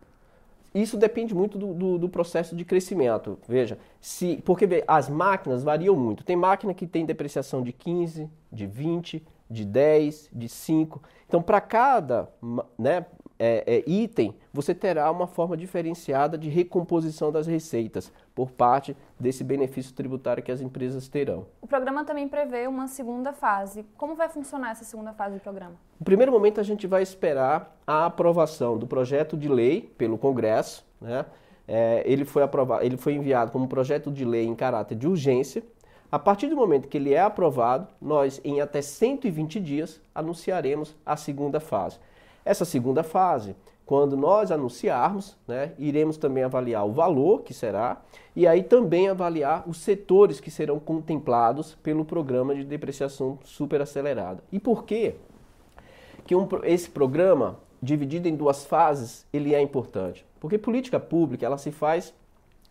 Isso 0.73 0.97
depende 0.97 1.33
muito 1.33 1.57
do, 1.57 1.73
do, 1.73 1.97
do, 1.97 2.09
processo 2.09 2.55
de 2.55 2.65
crescimento. 2.65 3.39
Veja, 3.47 3.79
se 4.01 4.41
porque 4.45 4.83
as 4.87 5.09
máquinas 5.09 5.63
variam 5.63 5.95
muito. 5.95 6.23
Tem 6.23 6.35
máquina 6.35 6.73
que 6.73 6.85
tem 6.85 7.05
depreciação 7.05 7.63
de 7.63 7.71
15, 7.71 8.29
de 8.51 8.67
20, 8.67 9.25
de 9.49 9.65
10, 9.65 10.29
de 10.31 10.49
5. 10.49 11.01
Então, 11.27 11.41
para 11.41 11.61
cada 11.61 12.29
né, 12.77 13.05
é, 13.39 13.63
é, 13.67 13.83
item, 13.89 14.35
você 14.51 14.73
terá 14.73 15.09
uma 15.11 15.27
forma 15.27 15.55
diferenciada 15.55 16.37
de 16.37 16.49
recomposição 16.49 17.31
das 17.31 17.45
receitas 17.45 18.11
por 18.33 18.51
parte 18.51 18.95
desse 19.19 19.43
benefício 19.43 19.93
tributário 19.93 20.41
que 20.41 20.51
as 20.51 20.61
empresas 20.61 21.07
terão. 21.07 21.45
O 21.61 21.67
programa 21.67 22.03
também 22.03 22.27
prevê 22.27 22.67
uma 22.67 22.87
segunda 22.87 23.33
fase. 23.33 23.85
Como 23.95 24.15
vai 24.15 24.29
funcionar 24.29 24.71
essa 24.71 24.83
segunda 24.83 25.13
fase 25.13 25.35
do 25.35 25.41
programa? 25.41 25.75
No 25.99 26.05
primeiro 26.05 26.31
momento, 26.31 26.59
a 26.59 26.63
gente 26.63 26.87
vai 26.87 27.03
esperar 27.03 27.75
a 27.85 28.05
aprovação 28.05 28.77
do 28.77 28.87
projeto 28.87 29.37
de 29.37 29.47
lei 29.47 29.81
pelo 29.97 30.17
Congresso. 30.17 30.85
Né? 30.99 31.25
É, 31.67 32.03
ele, 32.05 32.25
foi 32.25 32.43
aprovado, 32.43 32.83
ele 32.83 32.97
foi 32.97 33.13
enviado 33.13 33.51
como 33.51 33.67
projeto 33.67 34.11
de 34.11 34.25
lei 34.25 34.45
em 34.45 34.55
caráter 34.55 34.95
de 34.95 35.07
urgência. 35.07 35.63
A 36.09 36.17
partir 36.17 36.47
do 36.47 36.55
momento 36.55 36.87
que 36.87 36.95
ele 36.95 37.13
é 37.13 37.19
aprovado, 37.19 37.89
nós, 38.01 38.39
em 38.43 38.61
até 38.61 38.81
120 38.81 39.59
dias, 39.59 40.01
anunciaremos 40.15 40.95
a 41.05 41.17
segunda 41.17 41.59
fase. 41.59 41.99
Essa 42.47 42.63
segunda 42.63 43.03
fase, 43.03 43.55
quando 43.85 44.15
nós 44.15 44.51
anunciarmos, 44.51 45.37
né, 45.47 45.73
iremos 45.77 46.17
também 46.17 46.43
avaliar 46.43 46.85
o 46.85 46.91
valor 46.91 47.41
que 47.41 47.53
será 47.53 48.01
e 48.35 48.47
aí 48.47 48.63
também 48.63 49.09
avaliar 49.09 49.67
os 49.67 49.77
setores 49.77 50.39
que 50.39 50.49
serão 50.49 50.79
contemplados 50.79 51.75
pelo 51.75 52.05
programa 52.05 52.55
de 52.55 52.63
depreciação 52.63 53.37
superacelerada. 53.43 54.43
E 54.51 54.59
por 54.59 54.85
quê? 54.85 55.15
Que 56.25 56.35
um, 56.35 56.47
esse 56.63 56.89
programa, 56.89 57.59
dividido 57.81 58.27
em 58.27 58.35
duas 58.35 58.65
fases, 58.65 59.25
ele 59.31 59.53
é 59.53 59.61
importante. 59.61 60.25
Porque 60.39 60.57
política 60.57 60.99
pública, 60.99 61.45
ela 61.45 61.57
se 61.57 61.71
faz 61.71 62.13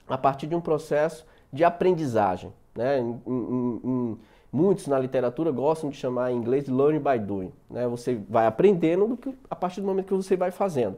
a 0.09 0.17
partir 0.17 0.47
de 0.47 0.55
um 0.55 0.61
processo 0.61 1.27
de 1.53 1.65
aprendizagem. 1.65 2.53
Né? 2.75 2.99
Em, 2.99 3.21
em, 3.27 3.81
em, 3.85 4.19
muitos 4.57 4.87
na 4.87 4.99
literatura 4.99 5.51
gostam 5.51 5.91
de 5.91 5.97
chamar 5.99 6.33
em 6.33 6.37
inglês 6.37 6.65
de 6.65 6.73
learning 6.73 6.99
by 6.99 7.19
doing. 7.19 7.53
Né? 7.69 7.87
Você 7.89 8.19
vai 8.29 8.47
aprendendo 8.47 9.07
do 9.07 9.17
que, 9.17 9.35
a 9.51 9.55
partir 9.55 9.83
do 9.83 9.87
momento 9.87 10.07
que 10.07 10.15
você 10.15 10.35
vai 10.35 10.51
fazendo. 10.51 10.97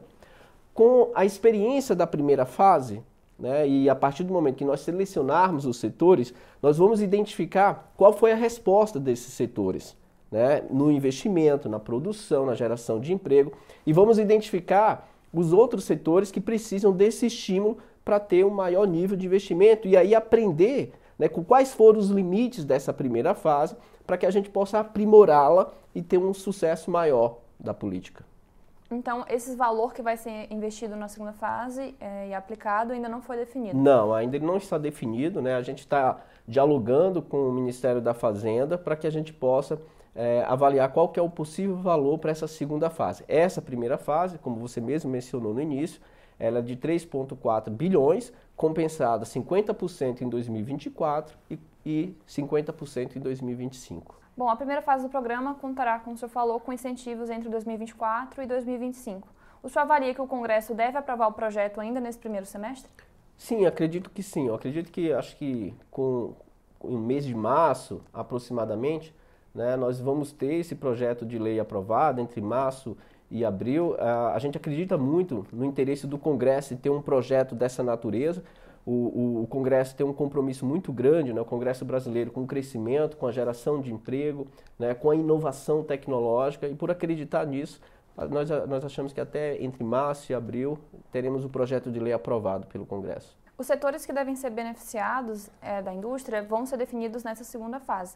Com 0.73 1.11
a 1.13 1.25
experiência 1.25 1.93
da 1.93 2.07
primeira 2.07 2.45
fase, 2.45 3.03
né, 3.37 3.67
e 3.67 3.89
a 3.89 3.95
partir 3.95 4.23
do 4.23 4.31
momento 4.31 4.55
que 4.55 4.63
nós 4.63 4.79
selecionarmos 4.79 5.65
os 5.65 5.77
setores, 5.77 6.33
nós 6.61 6.77
vamos 6.77 7.01
identificar 7.01 7.91
qual 7.97 8.13
foi 8.13 8.31
a 8.31 8.35
resposta 8.35 8.97
desses 8.97 9.33
setores. 9.33 9.97
Né, 10.31 10.63
no 10.69 10.91
investimento, 10.91 11.67
na 11.67 11.79
produção, 11.79 12.45
na 12.45 12.53
geração 12.53 12.99
de 12.99 13.11
emprego, 13.11 13.51
e 13.85 13.91
vamos 13.91 14.19
identificar 14.19 15.09
os 15.33 15.51
outros 15.51 15.83
setores 15.83 16.31
que 16.31 16.39
precisam 16.39 16.93
desse 16.93 17.25
estímulo 17.25 17.77
para 18.05 18.19
ter 18.19 18.45
um 18.45 18.51
maior 18.51 18.87
nível 18.87 19.17
de 19.17 19.25
investimento 19.25 19.87
e 19.87 19.97
aí 19.97 20.13
aprender 20.13 20.93
né, 21.19 21.27
com 21.27 21.43
quais 21.43 21.73
foram 21.73 21.99
os 21.99 22.09
limites 22.09 22.63
dessa 22.63 22.93
primeira 22.93 23.35
fase 23.35 23.75
para 24.07 24.17
que 24.17 24.25
a 24.25 24.31
gente 24.31 24.49
possa 24.49 24.79
aprimorá-la 24.79 25.71
e 25.93 26.01
ter 26.01 26.17
um 26.17 26.33
sucesso 26.33 26.89
maior 26.89 27.37
da 27.59 27.73
política. 27.73 28.23
Então, 28.91 29.23
esse 29.29 29.55
valor 29.55 29.93
que 29.93 30.01
vai 30.01 30.17
ser 30.17 30.51
investido 30.51 30.95
na 30.95 31.07
segunda 31.07 31.33
fase 31.33 31.93
é, 31.99 32.29
e 32.29 32.33
aplicado 32.33 32.91
ainda 32.91 33.07
não 33.07 33.21
foi 33.21 33.37
definido? 33.37 33.77
Não, 33.77 34.11
ainda 34.11 34.39
não 34.39 34.57
está 34.57 34.79
definido. 34.79 35.41
Né? 35.41 35.53
A 35.55 35.61
gente 35.61 35.79
está 35.79 36.19
dialogando 36.47 37.21
com 37.21 37.37
o 37.49 37.51
Ministério 37.51 38.01
da 38.01 38.15
Fazenda 38.15 38.79
para 38.79 38.95
que 38.95 39.05
a 39.05 39.11
gente 39.11 39.31
possa 39.31 39.79
é, 40.15 40.43
avaliar 40.47 40.91
qual 40.91 41.09
que 41.09 41.19
é 41.19 41.23
o 41.23 41.29
possível 41.29 41.75
valor 41.75 42.17
para 42.17 42.31
essa 42.31 42.47
segunda 42.47 42.89
fase. 42.89 43.23
Essa 43.27 43.61
primeira 43.61 43.97
fase, 43.97 44.39
como 44.39 44.55
você 44.55 44.81
mesmo 44.81 45.11
mencionou 45.11 45.53
no 45.53 45.61
início, 45.61 46.01
ela 46.39 46.59
é 46.59 46.61
de 46.61 46.75
3,4 46.75 47.69
bilhões, 47.69 48.33
compensada 48.59 49.23
50% 49.23 50.19
em 50.19 50.27
2024 50.27 51.37
e, 51.49 51.57
e 51.85 52.17
50% 52.27 53.15
em 53.15 53.19
2025. 53.21 54.19
Bom, 54.35 54.49
a 54.49 54.55
primeira 54.57 54.81
fase 54.81 55.05
do 55.05 55.09
programa 55.09 55.55
contará, 55.55 55.97
como 55.99 56.17
o 56.17 56.19
senhor 56.19 56.29
falou, 56.29 56.59
com 56.59 56.73
incentivos 56.73 57.29
entre 57.29 57.47
2024 57.47 58.43
e 58.43 58.45
2025. 58.45 59.25
O 59.63 59.69
senhor 59.69 59.83
avalia 59.83 60.13
que 60.13 60.21
o 60.21 60.27
Congresso 60.27 60.75
deve 60.75 60.97
aprovar 60.97 61.29
o 61.29 61.31
projeto 61.31 61.79
ainda 61.79 62.01
nesse 62.01 62.19
primeiro 62.19 62.45
semestre? 62.45 62.91
Sim, 63.37 63.65
acredito 63.65 64.09
que 64.09 64.21
sim. 64.21 64.47
Eu 64.47 64.55
acredito 64.55 64.91
que, 64.91 65.13
acho 65.13 65.37
que 65.37 65.73
com 65.89 66.35
o 66.81 66.97
mês 66.97 67.23
de 67.23 67.33
março, 67.33 68.01
aproximadamente, 68.13 69.15
né, 69.55 69.77
nós 69.77 70.01
vamos 70.01 70.33
ter 70.33 70.55
esse 70.55 70.75
projeto 70.75 71.25
de 71.25 71.39
lei 71.39 71.61
aprovado 71.61 72.19
entre 72.19 72.41
março 72.41 72.97
e 73.31 73.45
abril. 73.45 73.95
A 73.99 74.37
gente 74.39 74.57
acredita 74.57 74.97
muito 74.97 75.45
no 75.51 75.65
interesse 75.65 76.07
do 76.07 76.17
Congresso 76.17 76.73
em 76.73 76.77
ter 76.77 76.89
um 76.89 77.01
projeto 77.01 77.55
dessa 77.55 77.83
natureza. 77.83 78.43
O, 78.85 78.91
o, 78.91 79.43
o, 79.43 79.47
Congresso 79.47 79.95
tem 79.95 80.05
um 80.05 80.13
compromisso 80.13 80.65
muito 80.65 80.91
grande, 80.91 81.31
né, 81.31 81.39
o 81.39 81.45
Congresso 81.45 81.85
brasileiro, 81.85 82.31
com 82.31 82.41
o 82.41 82.47
crescimento, 82.47 83.17
com 83.17 83.27
a 83.27 83.31
geração 83.31 83.81
de 83.81 83.93
emprego, 83.93 84.47
né, 84.79 84.95
com 84.95 85.11
a 85.11 85.15
inovação 85.15 85.83
tecnológica, 85.83 86.67
e 86.67 86.73
por 86.73 86.89
acreditar 86.89 87.45
nisso, 87.45 87.79
nós, 88.29 88.49
nós 88.67 88.83
achamos 88.83 89.13
que 89.13 89.21
até 89.21 89.61
entre 89.63 89.83
março 89.83 90.31
e 90.31 90.35
abril 90.35 90.77
teremos 91.11 91.45
o 91.45 91.49
projeto 91.49 91.91
de 91.91 91.99
lei 91.99 92.13
aprovado 92.13 92.67
pelo 92.67 92.85
Congresso. 92.85 93.37
Os 93.57 93.67
setores 93.67 94.05
que 94.05 94.13
devem 94.13 94.35
ser 94.35 94.49
beneficiados 94.49 95.49
é, 95.61 95.81
da 95.81 95.93
indústria 95.93 96.41
vão 96.41 96.65
ser 96.65 96.77
definidos 96.77 97.23
nessa 97.23 97.43
segunda 97.43 97.79
fase. 97.79 98.15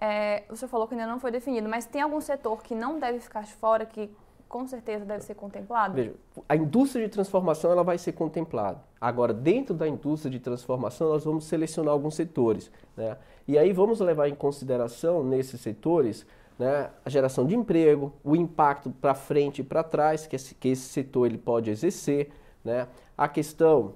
É, 0.00 0.44
o 0.50 0.56
senhor 0.56 0.68
falou 0.68 0.86
que 0.86 0.94
ainda 0.94 1.06
não 1.06 1.18
foi 1.18 1.30
definido, 1.30 1.68
mas 1.68 1.86
tem 1.86 2.02
algum 2.02 2.20
setor 2.20 2.62
que 2.62 2.74
não 2.74 2.98
deve 2.98 3.18
ficar 3.20 3.42
de 3.42 3.52
fora, 3.54 3.86
que 3.86 4.10
com 4.52 4.66
certeza 4.66 5.06
deve 5.06 5.24
ser 5.24 5.34
contemplado? 5.34 5.94
Veja, 5.94 6.12
a 6.46 6.54
indústria 6.54 7.06
de 7.06 7.10
transformação 7.10 7.72
ela 7.72 7.82
vai 7.82 7.96
ser 7.96 8.12
contemplada. 8.12 8.82
Agora, 9.00 9.32
dentro 9.32 9.74
da 9.74 9.88
indústria 9.88 10.30
de 10.30 10.38
transformação, 10.38 11.08
nós 11.08 11.24
vamos 11.24 11.44
selecionar 11.44 11.90
alguns 11.90 12.14
setores. 12.14 12.70
Né? 12.94 13.16
E 13.48 13.56
aí 13.56 13.72
vamos 13.72 13.98
levar 14.00 14.28
em 14.28 14.34
consideração 14.34 15.24
nesses 15.24 15.58
setores 15.58 16.26
né, 16.58 16.90
a 17.02 17.08
geração 17.08 17.46
de 17.46 17.56
emprego, 17.56 18.12
o 18.22 18.36
impacto 18.36 18.90
para 18.90 19.14
frente 19.14 19.62
e 19.62 19.64
para 19.64 19.82
trás 19.82 20.26
que 20.26 20.36
esse, 20.36 20.54
que 20.54 20.68
esse 20.68 20.82
setor 20.82 21.24
ele 21.24 21.38
pode 21.38 21.70
exercer, 21.70 22.30
né? 22.62 22.88
a 23.16 23.26
questão 23.28 23.94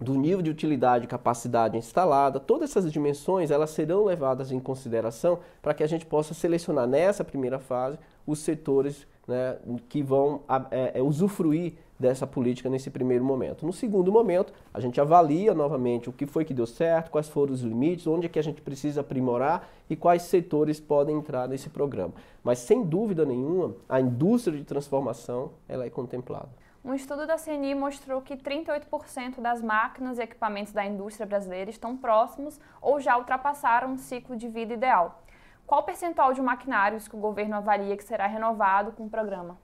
do 0.00 0.14
nível 0.14 0.42
de 0.42 0.50
utilidade 0.50 1.04
e 1.04 1.06
capacidade 1.06 1.78
instalada, 1.78 2.40
todas 2.40 2.70
essas 2.70 2.92
dimensões 2.92 3.52
elas 3.52 3.70
serão 3.70 4.04
levadas 4.04 4.50
em 4.50 4.58
consideração 4.58 5.38
para 5.62 5.72
que 5.72 5.84
a 5.84 5.86
gente 5.86 6.04
possa 6.04 6.34
selecionar 6.34 6.88
nessa 6.88 7.22
primeira 7.22 7.60
fase 7.60 8.00
os 8.26 8.40
setores 8.40 9.06
né, 9.26 9.56
que 9.88 10.02
vão 10.02 10.42
é, 10.70 10.98
é, 10.98 11.02
usufruir 11.02 11.74
dessa 11.98 12.26
política 12.26 12.68
nesse 12.68 12.90
primeiro 12.90 13.24
momento. 13.24 13.64
No 13.64 13.72
segundo 13.72 14.10
momento, 14.10 14.52
a 14.74 14.80
gente 14.80 15.00
avalia 15.00 15.54
novamente 15.54 16.08
o 16.08 16.12
que 16.12 16.26
foi 16.26 16.44
que 16.44 16.52
deu 16.52 16.66
certo, 16.66 17.10
quais 17.10 17.28
foram 17.28 17.52
os 17.52 17.60
limites, 17.60 18.06
onde 18.06 18.26
é 18.26 18.28
que 18.28 18.38
a 18.38 18.42
gente 18.42 18.60
precisa 18.60 19.02
aprimorar 19.02 19.68
e 19.88 19.94
quais 19.94 20.22
setores 20.22 20.80
podem 20.80 21.16
entrar 21.16 21.48
nesse 21.48 21.70
programa. 21.70 22.12
Mas 22.42 22.58
sem 22.58 22.82
dúvida 22.82 23.24
nenhuma, 23.24 23.74
a 23.88 24.00
indústria 24.00 24.58
de 24.58 24.64
transformação 24.64 25.52
ela 25.68 25.84
é 25.84 25.90
contemplada. 25.90 26.48
Um 26.84 26.92
estudo 26.94 27.28
da 27.28 27.36
CNI 27.36 27.76
mostrou 27.76 28.20
que 28.20 28.36
38% 28.36 29.40
das 29.40 29.62
máquinas 29.62 30.18
e 30.18 30.22
equipamentos 30.22 30.72
da 30.72 30.84
indústria 30.84 31.24
brasileira 31.24 31.70
estão 31.70 31.96
próximos 31.96 32.58
ou 32.80 32.98
já 32.98 33.16
ultrapassaram 33.16 33.94
o 33.94 33.98
ciclo 33.98 34.36
de 34.36 34.48
vida 34.48 34.74
ideal. 34.74 35.21
Qual 35.66 35.80
o 35.80 35.84
percentual 35.84 36.32
de 36.32 36.40
maquinários 36.40 37.08
que 37.08 37.16
o 37.16 37.18
governo 37.18 37.56
avalia 37.56 37.96
que 37.96 38.04
será 38.04 38.26
renovado 38.26 38.92
com 38.92 39.04
o 39.04 39.10
programa? 39.10 39.56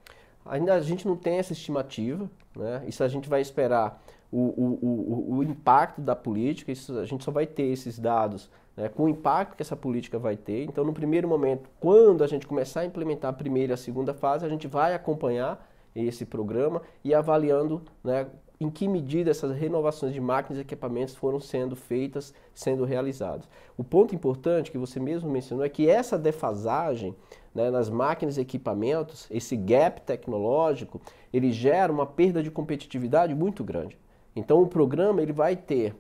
Ainda 0.47 0.75
a 0.75 0.81
gente 0.81 1.07
não 1.07 1.17
tem 1.17 1.39
essa 1.39 1.53
estimativa, 1.53 2.31
né? 2.57 2.83
isso 2.87 3.05
a 3.05 3.09
gente 3.09 3.29
vai 3.29 3.41
esperar 3.41 4.01
o, 4.31 4.39
o, 4.39 4.79
o, 4.83 5.37
o 5.37 5.43
impacto 5.43 6.01
da 6.01 6.15
política, 6.17 6.73
isso, 6.73 6.99
a 6.99 7.05
gente 7.05 7.25
só 7.25 7.31
vai 7.31 7.47
ter 7.47 7.65
esses 7.65 7.99
dados 7.99 8.51
né, 8.77 8.89
com 8.89 9.05
o 9.05 9.09
impacto 9.09 9.57
que 9.57 9.63
essa 9.63 9.77
política 9.77 10.19
vai 10.19 10.37
ter. 10.37 10.65
Então, 10.65 10.85
no 10.85 10.93
primeiro 10.93 11.27
momento, 11.27 11.69
quando 11.81 12.23
a 12.23 12.27
gente 12.27 12.47
começar 12.47 12.81
a 12.81 12.85
implementar 12.85 13.31
a 13.31 13.33
primeira 13.33 13.73
e 13.73 13.75
a 13.75 13.77
segunda 13.77 14.15
fase, 14.15 14.47
a 14.47 14.49
gente 14.49 14.67
vai 14.67 14.95
acompanhar 14.95 15.67
esse 15.95 16.25
programa 16.25 16.83
e 17.03 17.15
avaliando 17.15 17.83
né, 18.05 18.27
em 18.61 18.69
que 18.69 18.89
medida 18.89 19.31
essas 19.31 19.57
renovações 19.57 20.13
de 20.13 20.21
máquinas 20.21 20.59
e 20.59 20.63
equipamentos 20.63 21.15
foram 21.15 21.39
sendo 21.39 21.77
feitas, 21.77 22.35
sendo 22.55 22.85
realizadas. 22.85 23.49
O 23.77 23.85
ponto 23.85 24.15
importante 24.15 24.71
que 24.71 24.79
você 24.79 24.99
mesmo 24.99 25.31
mencionou 25.31 25.65
é 25.65 25.69
que 25.69 25.89
essa 25.89 26.19
defasagem 26.19 27.15
né, 27.55 27.71
nas 27.71 27.89
máquinas 27.89 28.37
e 28.37 28.41
equipamentos, 28.41 29.27
esse 29.31 29.57
gap 29.57 30.01
tecnológico, 30.03 31.01
ele 31.33 31.53
gera 31.53 31.93
uma 31.93 32.07
perda 32.07 32.43
de 32.43 32.51
competitividade 32.51 33.35
muito 33.35 33.63
grande. 33.63 33.97
Então 34.35 34.61
o 34.61 34.67
programa 34.67 35.23
ele 35.23 35.33
vai 35.33 35.57
ter 35.57 35.95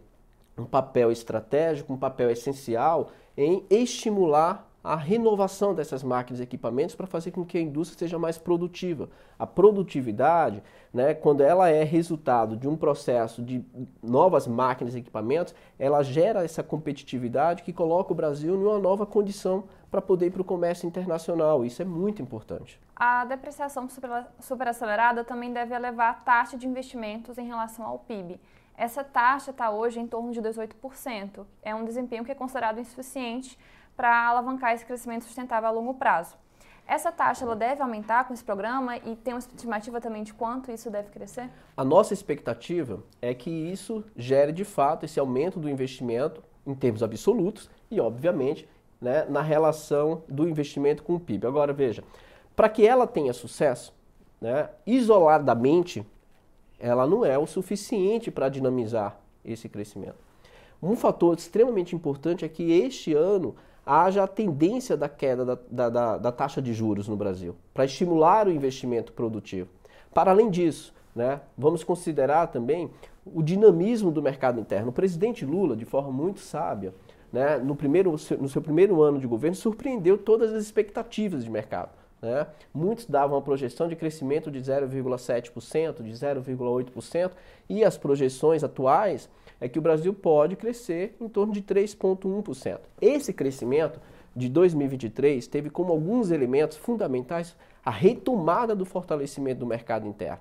um 0.56 0.64
papel 0.64 1.12
estratégico, 1.12 1.92
um 1.92 1.98
papel 1.98 2.30
essencial 2.30 3.10
em 3.36 3.64
estimular 3.70 4.67
a 4.88 4.96
renovação 4.96 5.74
dessas 5.74 6.02
máquinas 6.02 6.40
e 6.40 6.44
equipamentos 6.44 6.94
para 6.94 7.06
fazer 7.06 7.30
com 7.30 7.44
que 7.44 7.58
a 7.58 7.60
indústria 7.60 7.98
seja 7.98 8.18
mais 8.18 8.38
produtiva. 8.38 9.10
A 9.38 9.46
produtividade, 9.46 10.62
né, 10.94 11.12
quando 11.12 11.42
ela 11.42 11.68
é 11.68 11.84
resultado 11.84 12.56
de 12.56 12.66
um 12.66 12.74
processo 12.74 13.42
de 13.42 13.62
novas 14.02 14.46
máquinas 14.46 14.94
e 14.94 14.98
equipamentos, 15.00 15.54
ela 15.78 16.02
gera 16.02 16.42
essa 16.42 16.62
competitividade 16.62 17.62
que 17.62 17.72
coloca 17.72 18.12
o 18.12 18.16
Brasil 18.16 18.54
em 18.54 18.64
uma 18.64 18.78
nova 18.78 19.04
condição 19.04 19.64
para 19.90 20.00
poder 20.00 20.28
ir 20.28 20.30
para 20.30 20.40
o 20.40 20.44
comércio 20.44 20.86
internacional. 20.86 21.66
Isso 21.66 21.82
é 21.82 21.84
muito 21.84 22.22
importante. 22.22 22.80
A 22.96 23.26
depreciação 23.26 23.86
superacelerada 24.40 25.22
também 25.22 25.52
deve 25.52 25.74
elevar 25.74 26.10
a 26.12 26.14
taxa 26.14 26.56
de 26.56 26.66
investimentos 26.66 27.36
em 27.36 27.46
relação 27.46 27.84
ao 27.84 27.98
PIB. 27.98 28.40
Essa 28.74 29.04
taxa 29.04 29.50
está 29.50 29.70
hoje 29.70 30.00
em 30.00 30.06
torno 30.06 30.30
de 30.30 30.40
18%. 30.40 31.44
É 31.62 31.74
um 31.74 31.84
desempenho 31.84 32.24
que 32.24 32.30
é 32.30 32.34
considerado 32.34 32.80
insuficiente 32.80 33.58
para 33.98 34.28
alavancar 34.28 34.74
esse 34.74 34.86
crescimento 34.86 35.24
sustentável 35.24 35.68
a 35.68 35.72
longo 35.72 35.92
prazo. 35.92 36.36
Essa 36.86 37.10
taxa 37.10 37.44
ela 37.44 37.56
deve 37.56 37.82
aumentar 37.82 38.28
com 38.28 38.32
esse 38.32 38.44
programa 38.44 38.96
e 38.96 39.16
tem 39.16 39.34
uma 39.34 39.40
estimativa 39.40 40.00
também 40.00 40.22
de 40.22 40.32
quanto 40.32 40.70
isso 40.70 40.88
deve 40.88 41.10
crescer? 41.10 41.50
A 41.76 41.84
nossa 41.84 42.14
expectativa 42.14 43.02
é 43.20 43.34
que 43.34 43.50
isso 43.50 44.04
gere 44.16 44.52
de 44.52 44.64
fato 44.64 45.04
esse 45.04 45.18
aumento 45.18 45.58
do 45.58 45.68
investimento 45.68 46.44
em 46.64 46.76
termos 46.76 47.02
absolutos 47.02 47.68
e, 47.90 48.00
obviamente, 48.00 48.68
né, 49.00 49.26
na 49.28 49.42
relação 49.42 50.22
do 50.28 50.48
investimento 50.48 51.02
com 51.02 51.16
o 51.16 51.20
PIB. 51.20 51.48
Agora, 51.48 51.72
veja, 51.72 52.04
para 52.54 52.68
que 52.68 52.86
ela 52.86 53.06
tenha 53.06 53.32
sucesso, 53.32 53.92
né, 54.40 54.70
isoladamente, 54.86 56.06
ela 56.78 57.04
não 57.04 57.24
é 57.24 57.36
o 57.36 57.48
suficiente 57.48 58.30
para 58.30 58.48
dinamizar 58.48 59.18
esse 59.44 59.68
crescimento. 59.68 60.28
Um 60.80 60.94
fator 60.94 61.36
extremamente 61.36 61.96
importante 61.96 62.44
é 62.44 62.48
que 62.48 62.70
este 62.70 63.12
ano 63.12 63.56
haja 63.88 64.22
a 64.22 64.26
tendência 64.26 64.98
da 64.98 65.08
queda 65.08 65.44
da, 65.46 65.58
da, 65.70 65.88
da, 65.88 66.18
da 66.18 66.32
taxa 66.32 66.60
de 66.60 66.74
juros 66.74 67.08
no 67.08 67.16
Brasil, 67.16 67.56
para 67.72 67.86
estimular 67.86 68.46
o 68.46 68.52
investimento 68.52 69.14
produtivo. 69.14 69.70
Para 70.12 70.30
além 70.30 70.50
disso, 70.50 70.92
né, 71.16 71.40
vamos 71.56 71.82
considerar 71.82 72.48
também 72.48 72.90
o 73.24 73.42
dinamismo 73.42 74.10
do 74.10 74.20
mercado 74.20 74.60
interno. 74.60 74.90
O 74.90 74.92
presidente 74.92 75.44
Lula, 75.46 75.74
de 75.74 75.86
forma 75.86 76.12
muito 76.12 76.40
sábia, 76.40 76.92
né, 77.32 77.56
no, 77.56 77.74
primeiro, 77.74 78.10
no 78.38 78.48
seu 78.48 78.60
primeiro 78.60 79.00
ano 79.02 79.18
de 79.18 79.26
governo, 79.26 79.56
surpreendeu 79.56 80.18
todas 80.18 80.52
as 80.52 80.62
expectativas 80.62 81.42
de 81.42 81.50
mercado. 81.50 81.90
Né? 82.20 82.46
Muitos 82.74 83.06
davam 83.06 83.38
a 83.38 83.42
projeção 83.42 83.88
de 83.88 83.96
crescimento 83.96 84.50
de 84.50 84.60
0,7%, 84.60 86.02
de 86.02 86.10
0,8%, 86.10 87.30
e 87.68 87.84
as 87.84 87.96
projeções 87.96 88.62
atuais 88.62 89.30
é 89.60 89.68
que 89.68 89.78
o 89.78 89.82
Brasil 89.82 90.12
pode 90.12 90.56
crescer 90.56 91.16
em 91.20 91.28
torno 91.28 91.52
de 91.52 91.62
3,1%. 91.62 92.78
Esse 93.00 93.32
crescimento 93.32 94.00
de 94.34 94.48
2023 94.48 95.46
teve 95.46 95.70
como 95.70 95.92
alguns 95.92 96.30
elementos 96.30 96.76
fundamentais 96.76 97.56
a 97.84 97.90
retomada 97.90 98.74
do 98.74 98.84
fortalecimento 98.84 99.60
do 99.60 99.66
mercado 99.66 100.06
interno. 100.06 100.40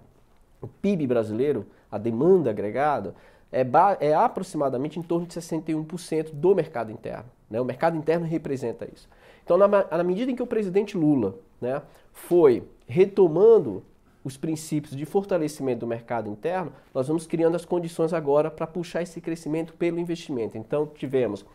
O 0.61 0.67
PIB 0.67 1.07
brasileiro, 1.07 1.65
a 1.91 1.97
demanda 1.97 2.49
agregada, 2.49 3.15
é, 3.51 3.65
é 3.99 4.13
aproximadamente 4.13 4.99
em 4.99 5.01
torno 5.01 5.25
de 5.25 5.33
61% 5.33 6.31
do 6.33 6.53
mercado 6.53 6.91
interno. 6.91 7.25
Né? 7.49 7.61
O 7.61 7.65
mercado 7.65 7.97
interno 7.97 8.25
representa 8.25 8.87
isso. 8.93 9.07
Então, 9.43 9.57
na, 9.57 9.67
na 9.67 10.03
medida 10.03 10.31
em 10.31 10.35
que 10.35 10.43
o 10.43 10.47
presidente 10.47 10.97
Lula 10.97 11.35
né, 11.61 11.81
foi 12.11 12.63
retomando 12.85 13.83
os 14.27 14.35
princípios 14.35 14.95
de 14.95 15.05
fortalecimento 15.05 15.79
do 15.79 15.87
mercado 15.87 16.29
interno, 16.29 16.71
nós 16.93 17.07
vamos 17.07 17.25
criando 17.25 17.55
as 17.55 17.63
condições 17.63 18.11
agora 18.13 18.51
para 18.51 18.67
puxar 18.67 19.01
esse 19.01 19.21
crescimento 19.21 19.73
pelo 19.73 19.99
investimento. 19.99 20.57
Então, 20.57 20.85
tivemos 20.85 21.45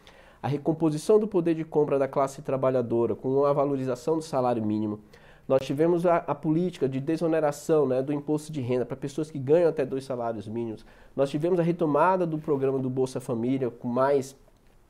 a 0.42 0.48
recomposição 0.48 1.20
do 1.20 1.28
poder 1.28 1.54
de 1.54 1.64
compra 1.64 1.98
da 1.98 2.08
classe 2.08 2.40
trabalhadora 2.40 3.14
com 3.14 3.44
a 3.44 3.52
valorização 3.52 4.16
do 4.16 4.22
salário 4.22 4.64
mínimo. 4.64 5.00
Nós 5.46 5.62
tivemos 5.66 6.06
a, 6.06 6.16
a 6.16 6.34
política 6.34 6.88
de 6.88 6.98
desoneração 6.98 7.86
né, 7.86 8.00
do 8.00 8.12
imposto 8.12 8.50
de 8.50 8.62
renda 8.62 8.86
para 8.86 8.96
pessoas 8.96 9.30
que 9.30 9.38
ganham 9.38 9.68
até 9.68 9.84
dois 9.84 10.04
salários 10.04 10.48
mínimos. 10.48 10.84
Nós 11.14 11.28
tivemos 11.28 11.60
a 11.60 11.62
retomada 11.62 12.26
do 12.26 12.38
programa 12.38 12.78
do 12.78 12.88
Bolsa 12.88 13.20
Família 13.20 13.70
com 13.70 13.86
mais 13.86 14.34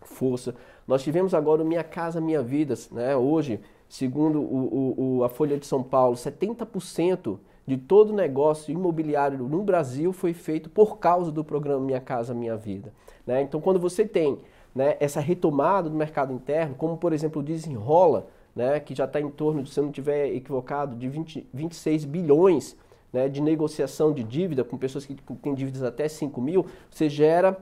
força. 0.03 0.55
Nós 0.87 1.03
tivemos 1.03 1.35
agora 1.35 1.63
o 1.63 1.67
Minha 1.67 1.83
Casa 1.83 2.21
Minha 2.21 2.43
Vida. 2.43 2.75
Né? 2.93 3.17
Hoje, 3.17 3.61
segundo 3.89 4.41
o, 4.41 5.19
o, 5.19 5.25
a 5.25 5.29
Folha 5.29 5.59
de 5.59 5.67
São 5.67 5.83
Paulo, 5.83 6.15
70% 6.17 7.39
de 7.67 7.77
todo 7.77 8.13
negócio 8.13 8.73
imobiliário 8.73 9.39
no 9.39 9.63
Brasil 9.63 10.13
foi 10.13 10.33
feito 10.33 10.69
por 10.69 10.99
causa 10.99 11.31
do 11.31 11.45
programa 11.45 11.85
Minha 11.85 12.01
Casa 12.01 12.35
Minha 12.35 12.57
Vida. 12.57 12.93
Né? 13.27 13.43
Então, 13.43 13.61
quando 13.61 13.79
você 13.79 14.05
tem 14.05 14.39
né, 14.75 14.97
essa 14.99 15.21
retomada 15.21 15.89
do 15.89 15.97
mercado 15.97 16.33
interno, 16.33 16.75
como 16.75 16.97
por 16.97 17.13
exemplo 17.13 17.41
o 17.41 17.45
Desenrola, 17.45 18.27
né, 18.55 18.81
que 18.81 18.95
já 18.95 19.05
está 19.05 19.21
em 19.21 19.31
torno, 19.31 19.67
se 19.67 19.79
eu 19.79 19.83
não 19.85 19.91
estiver 19.91 20.35
equivocado, 20.35 20.97
de 20.97 21.09
20, 21.09 21.49
26 21.53 22.05
bilhões 22.05 22.77
né, 23.13 23.29
de 23.29 23.41
negociação 23.41 24.13
de 24.13 24.25
dívida 24.25 24.65
com 24.65 24.77
pessoas 24.77 25.07
que 25.07 25.15
têm 25.15 25.55
dívidas 25.55 25.83
até 25.83 26.09
5 26.09 26.41
mil, 26.41 26.67
você 26.91 27.09
gera 27.09 27.57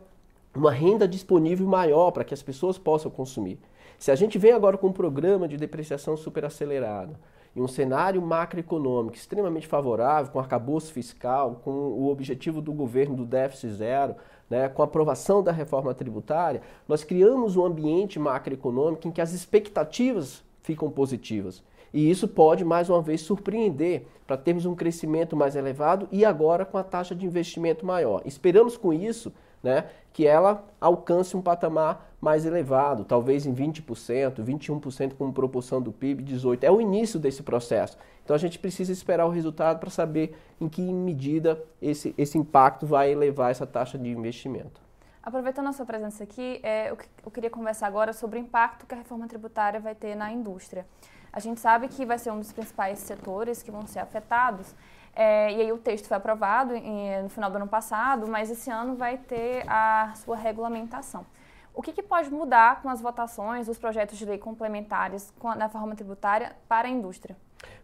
uma 0.54 0.72
renda 0.72 1.06
disponível 1.06 1.66
maior 1.66 2.10
para 2.10 2.24
que 2.24 2.34
as 2.34 2.42
pessoas 2.42 2.78
possam 2.78 3.10
consumir. 3.10 3.58
Se 3.98 4.10
a 4.10 4.14
gente 4.14 4.38
vem 4.38 4.52
agora 4.52 4.78
com 4.78 4.88
um 4.88 4.92
programa 4.92 5.46
de 5.46 5.56
depreciação 5.56 6.16
superacelerada, 6.16 7.18
em 7.54 7.60
um 7.60 7.68
cenário 7.68 8.22
macroeconômico 8.22 9.16
extremamente 9.16 9.66
favorável, 9.66 10.32
com 10.32 10.38
arcabouço 10.38 10.92
fiscal, 10.92 11.60
com 11.64 11.70
o 11.70 12.08
objetivo 12.10 12.60
do 12.60 12.72
governo 12.72 13.16
do 13.16 13.24
déficit 13.24 13.72
zero, 13.72 14.14
né, 14.48 14.68
com 14.68 14.82
a 14.82 14.84
aprovação 14.84 15.42
da 15.42 15.52
reforma 15.52 15.94
tributária, 15.94 16.62
nós 16.88 17.04
criamos 17.04 17.56
um 17.56 17.64
ambiente 17.64 18.18
macroeconômico 18.18 19.06
em 19.06 19.10
que 19.10 19.20
as 19.20 19.32
expectativas 19.32 20.44
ficam 20.62 20.90
positivas. 20.90 21.62
E 21.92 22.08
isso 22.08 22.28
pode, 22.28 22.64
mais 22.64 22.88
uma 22.88 23.02
vez, 23.02 23.20
surpreender 23.20 24.06
para 24.26 24.36
termos 24.36 24.64
um 24.64 24.76
crescimento 24.76 25.36
mais 25.36 25.56
elevado 25.56 26.08
e 26.12 26.24
agora 26.24 26.64
com 26.64 26.78
a 26.78 26.84
taxa 26.84 27.14
de 27.14 27.26
investimento 27.26 27.84
maior. 27.84 28.22
Esperamos 28.24 28.76
com 28.76 28.92
isso 28.92 29.32
né, 29.62 29.86
que 30.12 30.26
ela 30.26 30.64
alcance 30.80 31.36
um 31.36 31.42
patamar 31.42 32.10
mais 32.20 32.44
elevado, 32.44 33.04
talvez 33.04 33.46
em 33.46 33.54
20%, 33.54 34.44
21% 34.44 35.14
como 35.16 35.32
proporção 35.32 35.80
do 35.80 35.92
PIB, 35.92 36.22
18%. 36.24 36.62
É 36.62 36.70
o 36.70 36.80
início 36.80 37.18
desse 37.18 37.42
processo. 37.42 37.96
Então 38.24 38.34
a 38.34 38.38
gente 38.38 38.58
precisa 38.58 38.92
esperar 38.92 39.26
o 39.26 39.30
resultado 39.30 39.78
para 39.78 39.90
saber 39.90 40.36
em 40.60 40.68
que 40.68 40.82
medida 40.82 41.62
esse, 41.80 42.14
esse 42.18 42.36
impacto 42.36 42.86
vai 42.86 43.10
elevar 43.10 43.50
essa 43.50 43.66
taxa 43.66 43.98
de 43.98 44.10
investimento. 44.10 44.80
Aproveitando 45.22 45.68
a 45.68 45.72
sua 45.72 45.84
presença 45.84 46.24
aqui, 46.24 46.60
é, 46.62 46.90
eu, 46.90 46.98
eu 47.24 47.30
queria 47.30 47.50
conversar 47.50 47.86
agora 47.86 48.12
sobre 48.12 48.38
o 48.38 48.42
impacto 48.42 48.86
que 48.86 48.94
a 48.94 48.98
reforma 48.98 49.28
tributária 49.28 49.78
vai 49.78 49.94
ter 49.94 50.14
na 50.14 50.32
indústria. 50.32 50.86
A 51.32 51.38
gente 51.38 51.60
sabe 51.60 51.88
que 51.88 52.04
vai 52.04 52.18
ser 52.18 52.30
um 52.30 52.38
dos 52.38 52.52
principais 52.52 52.98
setores 52.98 53.62
que 53.62 53.70
vão 53.70 53.86
ser 53.86 54.00
afetados, 54.00 54.74
é, 55.14 55.52
e 55.52 55.60
aí 55.60 55.72
o 55.72 55.78
texto 55.78 56.06
foi 56.06 56.16
aprovado 56.16 56.74
em, 56.74 57.22
no 57.22 57.28
final 57.28 57.50
do 57.50 57.56
ano 57.56 57.68
passado, 57.68 58.26
mas 58.26 58.50
esse 58.50 58.70
ano 58.70 58.94
vai 58.94 59.18
ter 59.18 59.64
a 59.68 60.12
sua 60.16 60.36
regulamentação. 60.36 61.26
O 61.74 61.82
que, 61.82 61.92
que 61.92 62.02
pode 62.02 62.30
mudar 62.30 62.82
com 62.82 62.88
as 62.88 63.00
votações 63.00 63.66
dos 63.66 63.78
projetos 63.78 64.18
de 64.18 64.24
lei 64.24 64.38
complementares 64.38 65.32
a, 65.42 65.54
na 65.54 65.66
reforma 65.66 65.94
tributária 65.94 66.54
para 66.68 66.88
a 66.88 66.90
indústria? 66.90 67.36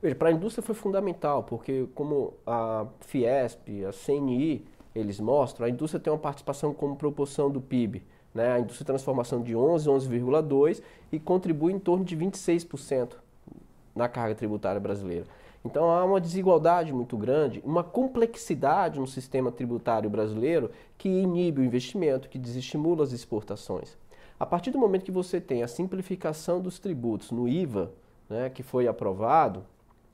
Veja, 0.02 0.14
para 0.14 0.28
a 0.28 0.32
indústria 0.32 0.62
foi 0.62 0.74
fundamental, 0.74 1.42
porque 1.42 1.88
como 1.94 2.34
a 2.46 2.86
Fiesp, 3.00 3.84
a 3.86 3.92
CNI, 3.92 4.66
eles 4.94 5.20
mostram, 5.20 5.66
a 5.66 5.70
indústria 5.70 6.00
tem 6.00 6.12
uma 6.12 6.18
participação 6.18 6.72
como 6.72 6.96
proporção 6.96 7.50
do 7.50 7.60
PIB. 7.60 8.02
Né? 8.34 8.52
A 8.52 8.58
indústria 8.58 8.84
de 8.84 8.86
transformação 8.86 9.42
de 9.42 9.54
11, 9.54 9.88
11,2% 9.88 10.82
e 11.12 11.18
contribui 11.18 11.72
em 11.72 11.78
torno 11.78 12.04
de 12.04 12.16
26% 12.16 13.14
na 13.94 14.08
carga 14.08 14.34
tributária 14.34 14.80
brasileira. 14.80 15.26
Então 15.66 15.90
há 15.90 16.04
uma 16.04 16.20
desigualdade 16.20 16.92
muito 16.92 17.16
grande, 17.16 17.60
uma 17.64 17.82
complexidade 17.82 19.00
no 19.00 19.06
sistema 19.06 19.50
tributário 19.50 20.08
brasileiro 20.08 20.70
que 20.96 21.08
inibe 21.08 21.60
o 21.60 21.64
investimento, 21.64 22.28
que 22.28 22.38
desestimula 22.38 23.02
as 23.02 23.10
exportações. 23.12 23.98
A 24.38 24.46
partir 24.46 24.70
do 24.70 24.78
momento 24.78 25.04
que 25.04 25.10
você 25.10 25.40
tem 25.40 25.64
a 25.64 25.68
simplificação 25.68 26.60
dos 26.60 26.78
tributos 26.78 27.32
no 27.32 27.48
IVA, 27.48 27.90
né, 28.30 28.48
que 28.48 28.62
foi 28.62 28.86
aprovado, 28.86 29.64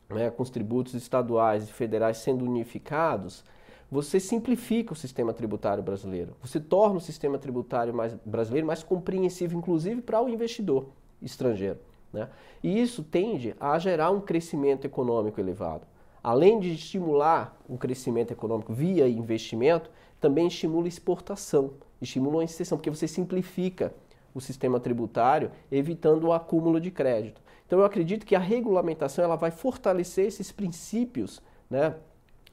né, 0.09 0.31
com 0.31 0.43
os 0.43 0.49
tributos 0.49 0.95
estaduais 0.95 1.69
e 1.69 1.73
federais 1.73 2.17
sendo 2.17 2.45
unificados, 2.45 3.45
você 3.91 4.19
simplifica 4.19 4.95
o 4.95 4.97
sistema 4.97 5.35
tributário 5.35 5.83
brasileiro. 5.83 6.35
Você 6.41 6.59
torna 6.59 6.97
o 6.97 7.01
sistema 7.01 7.37
tributário 7.37 7.93
mais, 7.93 8.15
brasileiro 8.25 8.67
mais 8.67 8.83
compreensível, 8.83 9.59
inclusive 9.59 10.01
para 10.01 10.23
o 10.23 10.31
investidor 10.31 10.87
estrangeiro. 11.21 11.79
Né? 12.13 12.29
E 12.63 12.81
isso 12.81 13.03
tende 13.03 13.55
a 13.59 13.79
gerar 13.79 14.11
um 14.11 14.21
crescimento 14.21 14.85
econômico 14.85 15.41
elevado. 15.41 15.87
Além 16.23 16.61
de 16.61 16.73
estimular 16.73 17.57
o 17.69 17.77
crescimento 17.77 18.33
econômico 18.33 18.73
via 18.73 19.09
investimento, 19.09 19.91
também 20.21 20.47
estimula 20.47 20.87
exportação, 20.87 21.73
estimula 22.01 22.43
a 22.43 22.45
inserção, 22.45 22.79
porque 22.79 22.91
você 22.91 23.09
simplifica 23.09 23.93
o 24.35 24.41
sistema 24.41 24.79
tributário, 24.79 25.51
evitando 25.71 26.25
o 26.25 26.33
acúmulo 26.33 26.81
de 26.81 26.91
crédito. 26.91 27.41
Então 27.67 27.79
eu 27.81 27.85
acredito 27.85 28.25
que 28.25 28.37
a 28.37 28.39
regulamentação 28.39 29.25
ela 29.25 29.37
vai 29.37 29.51
fortalecer 29.51 30.27
esses 30.27 30.53
princípios 30.53 31.43
né, 31.69 31.95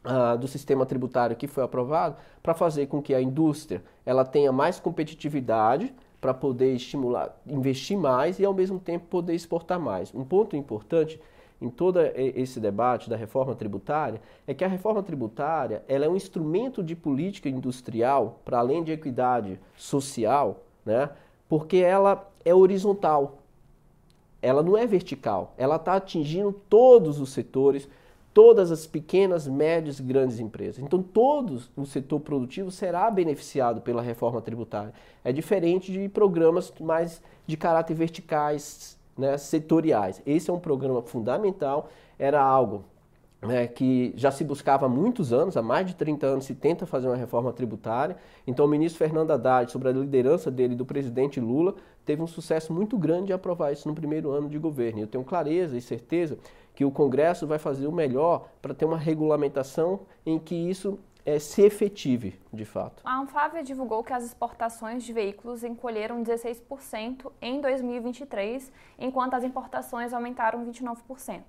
uh, 0.06 0.38
do 0.38 0.48
sistema 0.48 0.86
tributário 0.86 1.36
que 1.36 1.48
foi 1.48 1.64
aprovado 1.64 2.16
para 2.42 2.54
fazer 2.54 2.88
com 2.88 3.02
que 3.02 3.14
a 3.14 3.22
indústria 3.22 3.84
ela 4.06 4.26
tenha 4.26 4.52
mais 4.52 4.80
competitividade, 4.80 5.94
para 6.20 6.34
poder 6.34 6.74
estimular, 6.74 7.36
investir 7.48 7.98
mais 7.98 8.40
e 8.40 8.46
ao 8.46 8.54
mesmo 8.54 8.80
tempo 8.80 9.06
poder 9.08 9.34
exportar 9.34 9.80
mais. 9.80 10.14
Um 10.14 10.24
ponto 10.24 10.56
importante 10.56 11.20
em 11.62 11.70
todo 11.70 12.00
esse 12.16 12.60
debate 12.60 13.10
da 13.10 13.16
reforma 13.16 13.54
tributária 13.54 14.22
é 14.48 14.54
que 14.54 14.64
a 14.64 14.68
reforma 14.68 15.04
tributária 15.04 15.84
ela 15.88 16.06
é 16.06 16.10
um 16.10 16.16
instrumento 16.16 16.82
de 16.82 16.96
política 16.96 17.50
industrial 17.50 18.40
para 18.46 18.60
além 18.60 18.84
de 18.84 18.92
equidade 18.92 19.60
social, 19.76 20.64
né? 20.86 21.10
Porque 21.50 21.78
ela 21.78 22.30
é 22.46 22.54
horizontal. 22.54 23.40
Ela 24.42 24.64
não 24.64 24.78
é 24.78 24.86
vertical. 24.86 25.54
Ela 25.58 25.76
está 25.76 25.96
atingindo 25.96 26.54
todos 26.70 27.20
os 27.20 27.32
setores, 27.32 27.90
todas 28.34 28.72
as 28.72 28.86
pequenas, 28.86 29.48
médias 29.48 30.00
e 30.00 30.04
grandes 30.04 30.40
empresas. 30.40 30.80
Então, 30.80 31.02
todo 31.02 31.62
o 31.76 31.86
setor 31.86 32.20
produtivo 32.20 32.72
será 32.72 33.10
beneficiado 33.10 33.82
pela 33.82 34.02
reforma 34.02 34.42
tributária. 34.42 34.94
É 35.24 35.32
diferente 35.32 35.92
de 35.92 36.08
programas 36.10 36.72
mais 36.80 37.22
de 37.48 37.58
caráter 37.58 37.94
verticais, 37.96 38.98
né, 39.18 39.38
setoriais. 39.38 40.22
Esse 40.26 40.50
é 40.50 40.54
um 40.54 40.60
programa 40.60 41.02
fundamental, 41.02 41.90
era 42.18 42.42
algo 42.42 42.86
né, 43.42 43.68
que 43.68 44.14
já 44.16 44.32
se 44.32 44.44
buscava 44.44 44.86
há 44.86 44.90
muitos 44.90 45.32
anos, 45.32 45.56
há 45.56 45.62
mais 45.62 45.88
de 45.88 45.96
30 45.96 46.28
anos 46.28 46.46
se 46.46 46.54
tenta 46.54 46.86
fazer 46.86 47.08
uma 47.08 47.16
reforma 47.16 47.54
tributária. 47.54 48.18
Então, 48.46 48.66
o 48.66 48.68
ministro 48.68 49.00
Fernando 49.00 49.32
Haddad, 49.32 49.72
sobre 49.72 49.90
a 49.90 49.92
liderança 49.92 50.52
dele 50.52 50.76
do 50.76 50.86
presidente 50.86 51.40
Lula, 51.40 51.76
teve 52.06 52.22
um 52.22 52.28
sucesso 52.28 52.74
muito 52.74 52.98
grande 52.98 53.28
de 53.28 53.34
aprovar 53.34 53.72
isso 53.72 53.88
no 53.88 53.96
primeiro 53.96 54.32
ano 54.32 54.50
de 54.50 54.58
governo. 54.58 55.00
Eu 55.02 55.08
tenho 55.08 55.24
clareza 55.24 55.78
e 55.78 55.82
certeza 55.82 56.38
que 56.80 56.86
o 56.86 56.92
Congresso 56.92 57.46
vai 57.46 57.60
fazer 57.60 57.88
o 57.88 57.92
melhor 57.92 58.48
para 58.62 58.74
ter 58.74 58.86
uma 58.86 58.98
regulamentação 58.98 60.00
em 60.26 60.40
que 60.40 60.56
isso 60.56 60.98
é, 61.26 61.38
se 61.38 61.62
efetive, 61.62 62.40
de 62.54 62.64
fato. 62.64 63.02
A 63.04 63.20
Anfávia 63.20 63.62
divulgou 63.62 64.02
que 64.02 64.14
as 64.14 64.24
exportações 64.24 65.04
de 65.04 65.12
veículos 65.12 65.62
encolheram 65.62 66.24
16% 66.24 67.30
em 67.42 67.60
2023, 67.60 68.72
enquanto 68.98 69.34
as 69.34 69.44
importações 69.44 70.14
aumentaram 70.14 70.66
29%. 70.66 71.42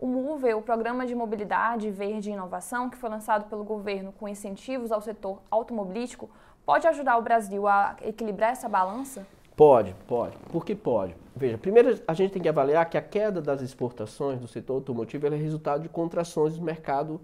O 0.00 0.08
MOVE, 0.08 0.52
o 0.54 0.62
Programa 0.62 1.06
de 1.06 1.14
Mobilidade 1.14 1.88
Verde 1.88 2.30
e 2.30 2.32
Inovação, 2.32 2.90
que 2.90 2.96
foi 2.96 3.08
lançado 3.08 3.48
pelo 3.48 3.62
governo 3.62 4.10
com 4.10 4.26
incentivos 4.26 4.90
ao 4.90 5.00
setor 5.00 5.40
automobilístico, 5.48 6.28
pode 6.66 6.88
ajudar 6.88 7.18
o 7.18 7.22
Brasil 7.22 7.68
a 7.68 7.94
equilibrar 8.02 8.50
essa 8.50 8.68
balança? 8.68 9.24
Pode, 9.56 9.94
pode. 10.08 10.36
Por 10.50 10.64
que 10.64 10.74
pode? 10.74 11.14
Veja, 11.36 11.58
primeiro 11.58 12.00
a 12.06 12.14
gente 12.14 12.32
tem 12.32 12.42
que 12.42 12.48
avaliar 12.48 12.88
que 12.88 12.96
a 12.96 13.02
queda 13.02 13.40
das 13.40 13.60
exportações 13.60 14.40
do 14.40 14.48
setor 14.48 14.74
automotivo 14.74 15.26
é 15.26 15.30
resultado 15.30 15.82
de 15.82 15.88
contrações 15.88 16.56
do 16.56 16.62
mercado 16.62 17.20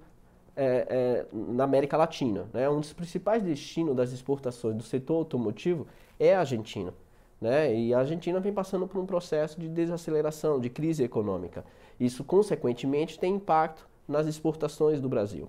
é, 0.56 0.86
é, 0.90 1.26
na 1.32 1.64
América 1.64 1.96
Latina. 1.96 2.46
Né? 2.52 2.68
Um 2.68 2.80
dos 2.80 2.92
principais 2.92 3.42
destinos 3.42 3.94
das 3.94 4.12
exportações 4.12 4.76
do 4.76 4.82
setor 4.82 5.16
automotivo 5.16 5.86
é 6.18 6.34
a 6.34 6.40
Argentina. 6.40 6.92
Né? 7.40 7.74
E 7.74 7.94
a 7.94 8.00
Argentina 8.00 8.40
vem 8.40 8.52
passando 8.52 8.86
por 8.86 9.00
um 9.00 9.06
processo 9.06 9.58
de 9.58 9.68
desaceleração, 9.68 10.60
de 10.60 10.68
crise 10.68 11.04
econômica. 11.04 11.64
Isso, 11.98 12.24
consequentemente, 12.24 13.18
tem 13.18 13.36
impacto 13.36 13.88
nas 14.06 14.26
exportações 14.26 15.00
do 15.00 15.08
Brasil. 15.08 15.48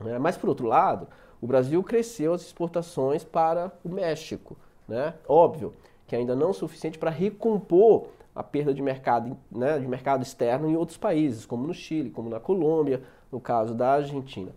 Né? 0.00 0.18
Mas, 0.18 0.36
por 0.36 0.48
outro 0.48 0.66
lado, 0.66 1.08
o 1.40 1.46
Brasil 1.46 1.82
cresceu 1.82 2.32
as 2.32 2.42
exportações 2.42 3.24
para 3.24 3.72
o 3.84 3.88
México. 3.88 4.56
Né? 4.88 5.14
Óbvio 5.26 5.74
que 6.06 6.14
ainda 6.14 6.34
não 6.34 6.50
o 6.50 6.54
suficiente 6.54 6.98
para 6.98 7.10
recompor 7.10 8.08
a 8.34 8.42
perda 8.42 8.74
de 8.74 8.82
mercado, 8.82 9.36
né, 9.50 9.78
de 9.78 9.88
mercado 9.88 10.22
externo 10.22 10.68
em 10.68 10.76
outros 10.76 10.98
países, 10.98 11.46
como 11.46 11.66
no 11.66 11.72
Chile, 11.72 12.10
como 12.10 12.28
na 12.28 12.38
Colômbia, 12.38 13.02
no 13.32 13.40
caso 13.40 13.74
da 13.74 13.94
Argentina. 13.94 14.52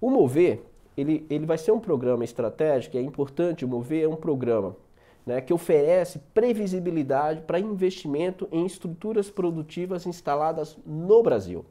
O 0.00 0.10
Mover, 0.10 0.62
ele, 0.96 1.26
ele 1.28 1.44
vai 1.44 1.58
ser 1.58 1.72
um 1.72 1.80
programa 1.80 2.24
estratégico, 2.24 2.96
é 2.96 3.02
importante, 3.02 3.64
o 3.64 3.68
Mover 3.68 4.04
é 4.04 4.08
um 4.08 4.16
programa 4.16 4.74
né, 5.26 5.42
que 5.42 5.52
oferece 5.52 6.18
previsibilidade 6.32 7.42
para 7.42 7.60
investimento 7.60 8.48
em 8.50 8.64
estruturas 8.64 9.30
produtivas 9.30 10.06
instaladas 10.06 10.78
no 10.86 11.22
Brasil. 11.22 11.66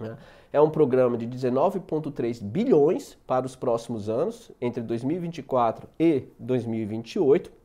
Né. 0.00 0.16
É 0.52 0.60
um 0.60 0.70
programa 0.70 1.16
de 1.16 1.28
19,3 1.28 2.42
bilhões 2.42 3.16
para 3.28 3.46
os 3.46 3.54
próximos 3.54 4.08
anos, 4.08 4.50
entre 4.60 4.82
2024 4.82 5.88
e 6.00 6.24
2028. 6.36 7.59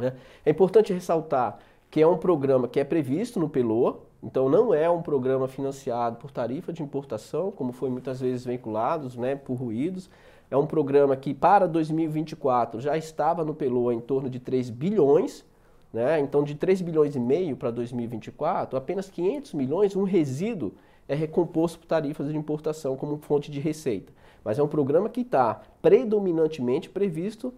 Né. 0.00 0.14
É 0.44 0.50
importante 0.50 0.92
ressaltar 0.92 1.58
que 1.90 2.00
é 2.00 2.06
um 2.06 2.16
programa 2.16 2.68
que 2.68 2.78
é 2.78 2.84
previsto 2.84 3.40
no 3.40 3.48
PELOA, 3.48 4.00
então 4.22 4.48
não 4.48 4.72
é 4.72 4.88
um 4.88 5.02
programa 5.02 5.48
financiado 5.48 6.16
por 6.16 6.30
tarifa 6.30 6.72
de 6.72 6.82
importação, 6.82 7.50
como 7.50 7.72
foi 7.72 7.90
muitas 7.90 8.20
vezes 8.20 8.44
vinculado, 8.44 9.08
né, 9.18 9.34
por 9.34 9.54
ruídos. 9.54 10.08
É 10.50 10.56
um 10.56 10.66
programa 10.66 11.16
que 11.16 11.34
para 11.34 11.66
2024 11.66 12.80
já 12.80 12.96
estava 12.96 13.44
no 13.44 13.54
PELOA 13.54 13.94
em 13.94 14.00
torno 14.00 14.28
de 14.28 14.38
3 14.38 14.70
bilhões, 14.70 15.44
né? 15.92 16.20
Então 16.20 16.42
de 16.42 16.54
3 16.54 16.82
bilhões 16.82 17.16
e 17.16 17.20
meio 17.20 17.56
para 17.56 17.70
2024, 17.70 18.76
apenas 18.76 19.08
500 19.10 19.54
milhões, 19.54 19.96
um 19.96 20.04
resíduo 20.04 20.72
é 21.08 21.14
recomposto 21.14 21.78
por 21.80 21.86
tarifas 21.86 22.28
de 22.28 22.36
importação 22.36 22.96
como 22.96 23.18
fonte 23.18 23.50
de 23.50 23.58
receita. 23.58 24.12
Mas 24.44 24.58
é 24.58 24.62
um 24.62 24.68
programa 24.68 25.08
que 25.08 25.22
está 25.22 25.60
predominantemente 25.82 26.88
previsto 26.88 27.52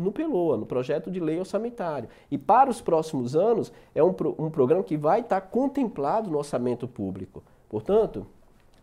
no 0.00 0.12
PELOA, 0.12 0.56
no 0.56 0.66
projeto 0.66 1.10
de 1.10 1.20
lei 1.20 1.38
orçamentário. 1.38 2.08
E 2.30 2.38
para 2.38 2.70
os 2.70 2.80
próximos 2.80 3.36
anos, 3.36 3.72
é 3.94 4.02
um, 4.02 4.14
um 4.38 4.50
programa 4.50 4.82
que 4.82 4.96
vai 4.96 5.20
estar 5.20 5.40
contemplado 5.40 6.30
no 6.30 6.38
orçamento 6.38 6.88
público. 6.88 7.42
Portanto, 7.68 8.26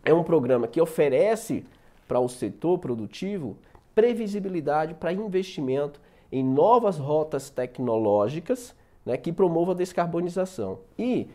é 0.03 0.13
um 0.13 0.23
programa 0.23 0.67
que 0.67 0.79
oferece 0.79 1.65
para 2.07 2.19
o 2.19 2.29
setor 2.29 2.79
produtivo 2.79 3.57
previsibilidade 3.93 4.93
para 4.93 5.11
investimento 5.11 5.99
em 6.31 6.43
novas 6.43 6.97
rotas 6.97 7.49
tecnológicas 7.49 8.75
né, 9.05 9.17
que 9.17 9.33
promovam 9.33 9.73
a 9.73 9.77
descarbonização. 9.77 10.79
E 10.97 11.27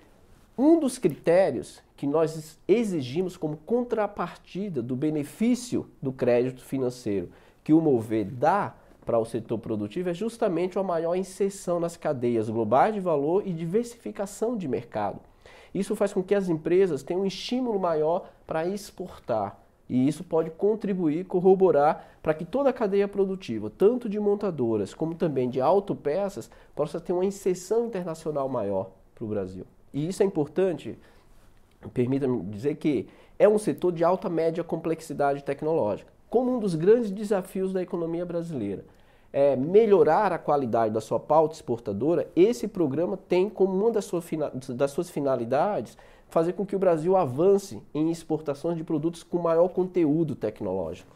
um 0.57 0.79
dos 0.79 0.99
critérios 0.99 1.83
que 1.97 2.07
nós 2.07 2.59
exigimos 2.69 3.37
como 3.37 3.57
contrapartida 3.57 4.83
do 4.83 4.95
benefício 4.95 5.89
do 6.01 6.13
crédito 6.13 6.63
financeiro 6.63 7.31
que 7.65 7.73
o 7.73 7.81
Mover 7.81 8.27
dá 8.27 8.75
para 9.05 9.19
o 9.19 9.25
setor 9.25 9.59
produtivo 9.59 10.11
é 10.11 10.15
justamente 10.15 10.79
a 10.79 10.83
maior 10.83 11.15
inserção 11.15 11.81
nas 11.81 11.97
cadeias 11.97 12.49
globais 12.49 12.95
de 12.95 13.01
valor 13.01 13.47
e 13.47 13.53
diversificação 13.53 14.57
de 14.57 14.69
mercado. 14.69 15.21
Isso 15.75 15.97
faz 15.97 16.13
com 16.13 16.23
que 16.23 16.35
as 16.35 16.49
empresas 16.49 17.03
tenham 17.03 17.23
um 17.23 17.27
estímulo 17.27 17.79
maior 17.79 18.31
para 18.47 18.67
exportar. 18.67 19.59
E 19.89 20.07
isso 20.07 20.23
pode 20.23 20.51
contribuir, 20.51 21.25
corroborar 21.25 22.17
para 22.23 22.33
que 22.33 22.45
toda 22.45 22.71
a 22.71 22.73
cadeia 22.73 23.09
produtiva, 23.09 23.71
tanto 23.71 24.09
de 24.09 24.19
montadoras 24.21 24.95
como 24.95 25.15
também 25.15 25.51
de 25.51 25.61
autopeças, 25.61 26.51
possa 26.75 27.01
ter 27.01 27.13
uma 27.13 27.25
inserção 27.25 27.87
internacional 27.87 28.49
maior 28.49 28.91
para 29.15 29.25
o 29.25 29.29
Brasil. 29.29 29.67
E 29.93 30.07
isso 30.09 30.23
é 30.23 30.27
importante, 30.27 30.99
permita-me 31.93 32.43
dizer 32.45 32.77
que 32.77 33.09
é 33.39 33.49
um 33.49 33.59
setor 33.59 33.93
de 33.93 34.05
alta 34.05 34.31
média 34.31 34.63
complexidade 34.63 35.43
tecnológica 35.43 36.13
como 36.33 36.57
um 36.57 36.59
dos 36.59 36.75
grandes 36.75 37.11
desafios 37.11 37.75
da 37.75 37.83
economia 37.83 38.25
brasileira. 38.25 38.87
É 39.31 39.55
melhorar 39.55 40.33
a 40.33 40.39
qualidade 40.39 40.95
da 40.95 41.01
sua 41.01 41.21
pauta 41.21 41.55
exportadora, 41.55 42.27
esse 42.35 42.67
programa 42.67 43.19
tem 43.19 43.51
como 43.51 43.75
uma 43.75 43.91
das, 43.91 44.07
sua, 44.07 44.23
das 44.71 44.91
suas 44.93 45.11
finalidades 45.11 45.95
fazer 46.31 46.55
com 46.55 46.65
que 46.65 46.75
o 46.75 46.79
Brasil 46.79 47.19
avance 47.19 47.83
em 47.93 48.11
exportações 48.11 48.79
de 48.79 48.83
produtos 48.83 49.23
com 49.23 49.37
maior 49.37 49.69
conteúdo 49.69 50.35
tecnológico. 50.35 51.15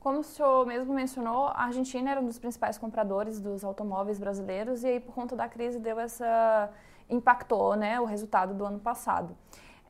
Como 0.00 0.18
o 0.18 0.24
senhor 0.24 0.66
mesmo 0.66 0.92
mencionou, 0.92 1.46
a 1.46 1.66
Argentina 1.66 2.10
era 2.10 2.20
um 2.20 2.26
dos 2.26 2.40
principais 2.40 2.76
compradores 2.76 3.40
dos 3.40 3.62
automóveis 3.62 4.18
brasileiros 4.18 4.82
e 4.82 4.88
aí 4.88 5.00
por 5.00 5.14
conta 5.14 5.36
da 5.36 5.48
crise 5.48 5.78
deu 5.78 6.00
essa 6.00 6.68
impactou, 7.08 7.76
né, 7.76 8.00
o 8.00 8.04
resultado 8.04 8.52
do 8.52 8.64
ano 8.64 8.80
passado. 8.80 9.36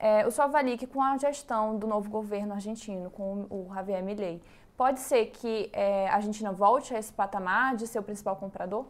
É, 0.05 0.27
o 0.29 0.77
que 0.77 0.87
com 0.87 1.01
a 1.01 1.17
gestão 1.17 1.79
do 1.79 1.87
novo 1.87 2.11
governo 2.11 2.53
argentino, 2.53 3.09
com 3.09 3.47
o 3.49 3.71
Javier 3.73 4.05
Milei, 4.05 4.39
pode 4.77 5.01
ser 5.01 5.31
que 5.31 5.71
é, 5.73 6.07
a 6.09 6.17
Argentina 6.17 6.53
volte 6.53 6.95
a 6.95 6.99
esse 6.99 7.11
patamar 7.11 7.75
de 7.75 7.87
ser 7.87 8.01
o 8.01 8.03
principal 8.03 8.37
comprador? 8.37 8.85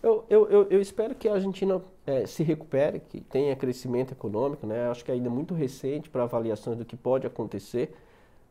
Eu, 0.00 0.24
eu, 0.30 0.48
eu, 0.48 0.68
eu 0.70 0.80
espero 0.80 1.16
que 1.16 1.28
a 1.28 1.34
Argentina 1.34 1.82
é, 2.06 2.26
se 2.26 2.44
recupere, 2.44 3.00
que 3.00 3.20
tenha 3.20 3.56
crescimento 3.56 4.12
econômico. 4.12 4.64
Né? 4.64 4.88
Acho 4.88 5.04
que 5.04 5.10
é 5.10 5.14
ainda 5.14 5.28
muito 5.28 5.52
recente 5.52 6.08
para 6.08 6.22
avaliações 6.22 6.78
do 6.78 6.84
que 6.84 6.96
pode 6.96 7.26
acontecer. 7.26 7.92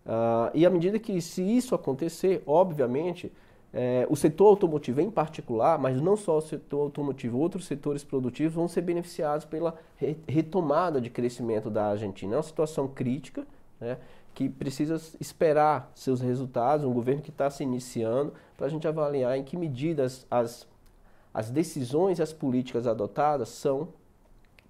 Uh, 0.06 0.52
e 0.54 0.66
à 0.66 0.70
medida 0.70 1.00
que, 1.00 1.22
se 1.22 1.42
isso 1.42 1.74
acontecer, 1.74 2.44
obviamente, 2.46 3.32
é, 3.74 4.06
o 4.10 4.16
setor 4.16 4.48
automotivo 4.48 5.00
em 5.00 5.10
particular, 5.10 5.80
mas 5.80 6.02
não 6.02 6.18
só 6.18 6.38
o 6.38 6.42
setor 6.42 6.82
automotivo, 6.82 7.38
outros 7.38 7.66
setores 7.66 8.04
produtivos 8.04 8.54
vão 8.54 8.68
ser 8.68 8.82
beneficiados 8.82 9.46
pela 9.46 9.78
re 9.96 10.18
retomada 10.28 11.00
de 11.00 11.10
crescimento 11.10 11.70
da 11.70 11.88
Argentina. 11.88 12.34
É 12.34 12.38
uma 12.38 12.44
situação 12.44 12.88
crítica, 12.88 13.48
né, 13.80 13.98
que 14.34 14.50
precisa 14.50 15.00
esperar 15.20 15.90
seus 15.96 16.20
resultados, 16.20 16.86
um 16.86 16.94
governo 16.94 17.22
que 17.22 17.30
está 17.30 17.50
se 17.50 17.64
iniciando, 17.64 18.34
para 18.58 18.68
a 18.68 18.70
gente 18.70 18.88
avaliar 18.88 19.38
em 19.38 19.44
que 19.44 19.56
medida 19.56 20.04
as, 20.04 20.26
as, 20.30 20.68
as 21.34 21.50
decisões 21.50 22.20
e 22.20 22.22
as 22.22 22.34
políticas 22.34 22.86
adotadas 22.86 23.50
são 23.50 23.90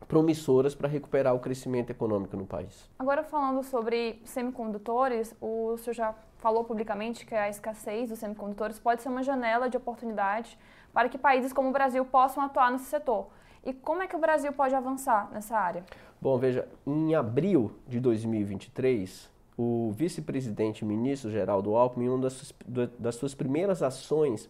promissoras 0.08 0.76
para 0.76 0.88
recuperar 0.88 1.34
o 1.34 1.40
crescimento 1.40 1.90
econômico 1.90 2.36
no 2.36 2.46
país. 2.46 2.90
Agora 3.00 3.24
falando 3.24 3.64
sobre 3.64 4.22
semicondutores, 4.26 5.36
o 5.42 5.78
senhor 5.78 5.94
já 5.94 6.16
falou 6.38 6.64
publicamente 6.64 7.26
que 7.26 7.36
a 7.36 7.50
escassez 7.50 8.10
dos 8.10 8.20
semicondutores 8.20 8.80
pode 8.80 9.02
ser 9.02 9.10
uma 9.10 9.24
janela 9.24 9.70
de 9.70 9.78
oportunidade 9.78 10.58
para 10.94 11.08
que 11.08 11.18
países 11.18 11.54
como 11.54 11.70
o 11.70 11.72
Brasil 11.72 12.04
possam 12.04 12.44
atuar 12.44 12.72
nesse 12.72 12.86
setor. 12.86 13.28
E 13.64 13.74
como 13.74 14.02
é 14.02 14.08
que 14.08 14.16
o 14.16 14.20
Brasil 14.20 14.52
pode 14.52 14.74
avançar 14.74 15.30
nessa 15.32 15.56
área? 15.56 15.84
Bom, 16.20 16.38
veja, 16.38 16.68
em 16.86 17.14
abril 17.14 17.72
de 17.88 18.00
2023, 18.00 19.30
o 19.58 19.92
vice-presidente 19.92 20.84
ministro 20.84 21.30
Geraldo 21.30 21.76
Alckmin, 21.76 22.10
uma 22.10 22.24
das 22.24 22.34
suas, 22.34 22.54
das 22.98 23.16
suas 23.16 23.36
primeiras 23.36 23.84
ações 23.84 24.50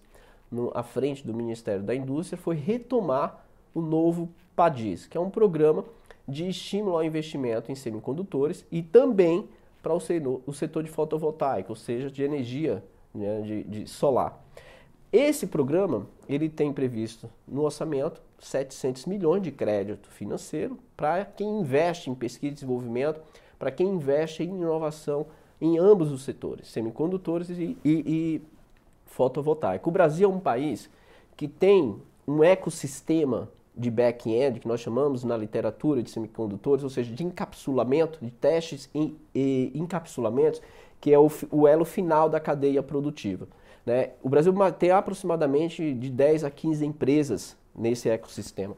no, 0.49 0.71
à 0.73 0.83
frente 0.83 1.25
do 1.25 1.33
Ministério 1.33 1.83
da 1.83 1.93
Indústria 1.93 2.37
foi 2.37 2.55
retomar 2.55 3.40
o 3.73 3.81
novo 3.81 4.29
PADIS, 4.55 5.07
que 5.07 5.17
é 5.17 5.21
um 5.21 5.29
programa 5.29 5.85
de 6.27 6.47
estímulo 6.47 6.95
ao 6.95 7.03
investimento 7.03 7.71
em 7.71 7.75
semicondutores 7.75 8.65
e 8.71 8.81
também 8.81 9.47
para 9.81 9.93
o 9.93 10.53
setor 10.53 10.83
de 10.83 10.89
fotovoltaica, 10.89 11.71
ou 11.71 11.75
seja, 11.75 12.09
de 12.09 12.23
energia 12.23 12.83
né, 13.13 13.41
de, 13.41 13.63
de 13.63 13.87
solar. 13.87 14.39
Esse 15.11 15.47
programa 15.47 16.07
ele 16.29 16.47
tem 16.47 16.71
previsto 16.71 17.29
no 17.47 17.63
orçamento 17.63 18.21
700 18.39 19.05
milhões 19.05 19.43
de 19.43 19.51
crédito 19.51 20.09
financeiro 20.09 20.77
para 20.95 21.25
quem 21.25 21.59
investe 21.59 22.09
em 22.09 22.15
pesquisa 22.15 22.51
e 22.51 22.55
desenvolvimento, 22.55 23.19
para 23.59 23.71
quem 23.71 23.87
investe 23.87 24.43
em 24.43 24.49
inovação 24.49 25.27
em 25.59 25.77
ambos 25.77 26.11
os 26.11 26.23
setores, 26.23 26.67
semicondutores 26.69 27.49
e, 27.49 27.77
e, 27.83 28.03
e 28.07 28.41
fotovoltaica. 29.05 29.87
O 29.87 29.91
Brasil 29.91 30.29
é 30.29 30.33
um 30.33 30.39
país 30.39 30.89
que 31.35 31.47
tem 31.47 32.01
um 32.27 32.43
ecossistema 32.43 33.49
de 33.75 33.89
back-end, 33.89 34.59
que 34.59 34.67
nós 34.67 34.81
chamamos 34.81 35.23
na 35.23 35.37
literatura 35.37 36.03
de 36.03 36.09
semicondutores, 36.09 36.83
ou 36.83 36.89
seja, 36.89 37.13
de 37.13 37.23
encapsulamento, 37.23 38.19
de 38.21 38.31
testes 38.31 38.89
e, 38.93 39.15
e 39.33 39.71
encapsulamentos, 39.73 40.61
que 40.99 41.13
é 41.13 41.17
o, 41.17 41.29
o 41.49 41.67
elo 41.67 41.85
final 41.85 42.29
da 42.29 42.39
cadeia 42.39 42.83
produtiva. 42.83 43.47
Né? 43.85 44.11
O 44.21 44.29
Brasil 44.29 44.53
tem 44.77 44.91
aproximadamente 44.91 45.93
de 45.93 46.09
10 46.09 46.43
a 46.43 46.51
15 46.51 46.85
empresas 46.85 47.57
nesse 47.75 48.09
ecossistema. 48.09 48.75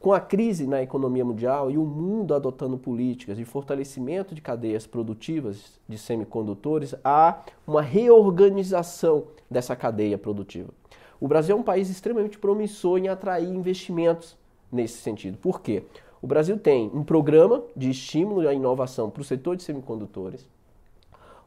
Com 0.00 0.12
a 0.12 0.18
crise 0.18 0.66
na 0.66 0.82
economia 0.82 1.24
mundial 1.24 1.70
e 1.70 1.78
o 1.78 1.84
mundo 1.84 2.34
adotando 2.34 2.76
políticas 2.76 3.36
de 3.36 3.44
fortalecimento 3.44 4.34
de 4.34 4.40
cadeias 4.40 4.84
produtivas 4.84 5.78
de 5.88 5.96
semicondutores, 5.96 6.92
há 7.04 7.44
uma 7.64 7.80
reorganização 7.80 9.28
dessa 9.48 9.76
cadeia 9.76 10.18
produtiva. 10.18 10.70
O 11.22 11.28
Brasil 11.28 11.56
é 11.56 11.60
um 11.60 11.62
país 11.62 11.88
extremamente 11.88 12.36
promissor 12.36 12.98
em 12.98 13.06
atrair 13.06 13.48
investimentos 13.48 14.36
nesse 14.72 14.98
sentido. 14.98 15.38
Por 15.38 15.60
quê? 15.60 15.84
O 16.20 16.26
Brasil 16.26 16.58
tem 16.58 16.90
um 16.92 17.04
programa 17.04 17.62
de 17.76 17.88
estímulo 17.90 18.48
à 18.48 18.52
inovação 18.52 19.08
para 19.08 19.20
o 19.20 19.24
setor 19.24 19.54
de 19.54 19.62
semicondutores. 19.62 20.44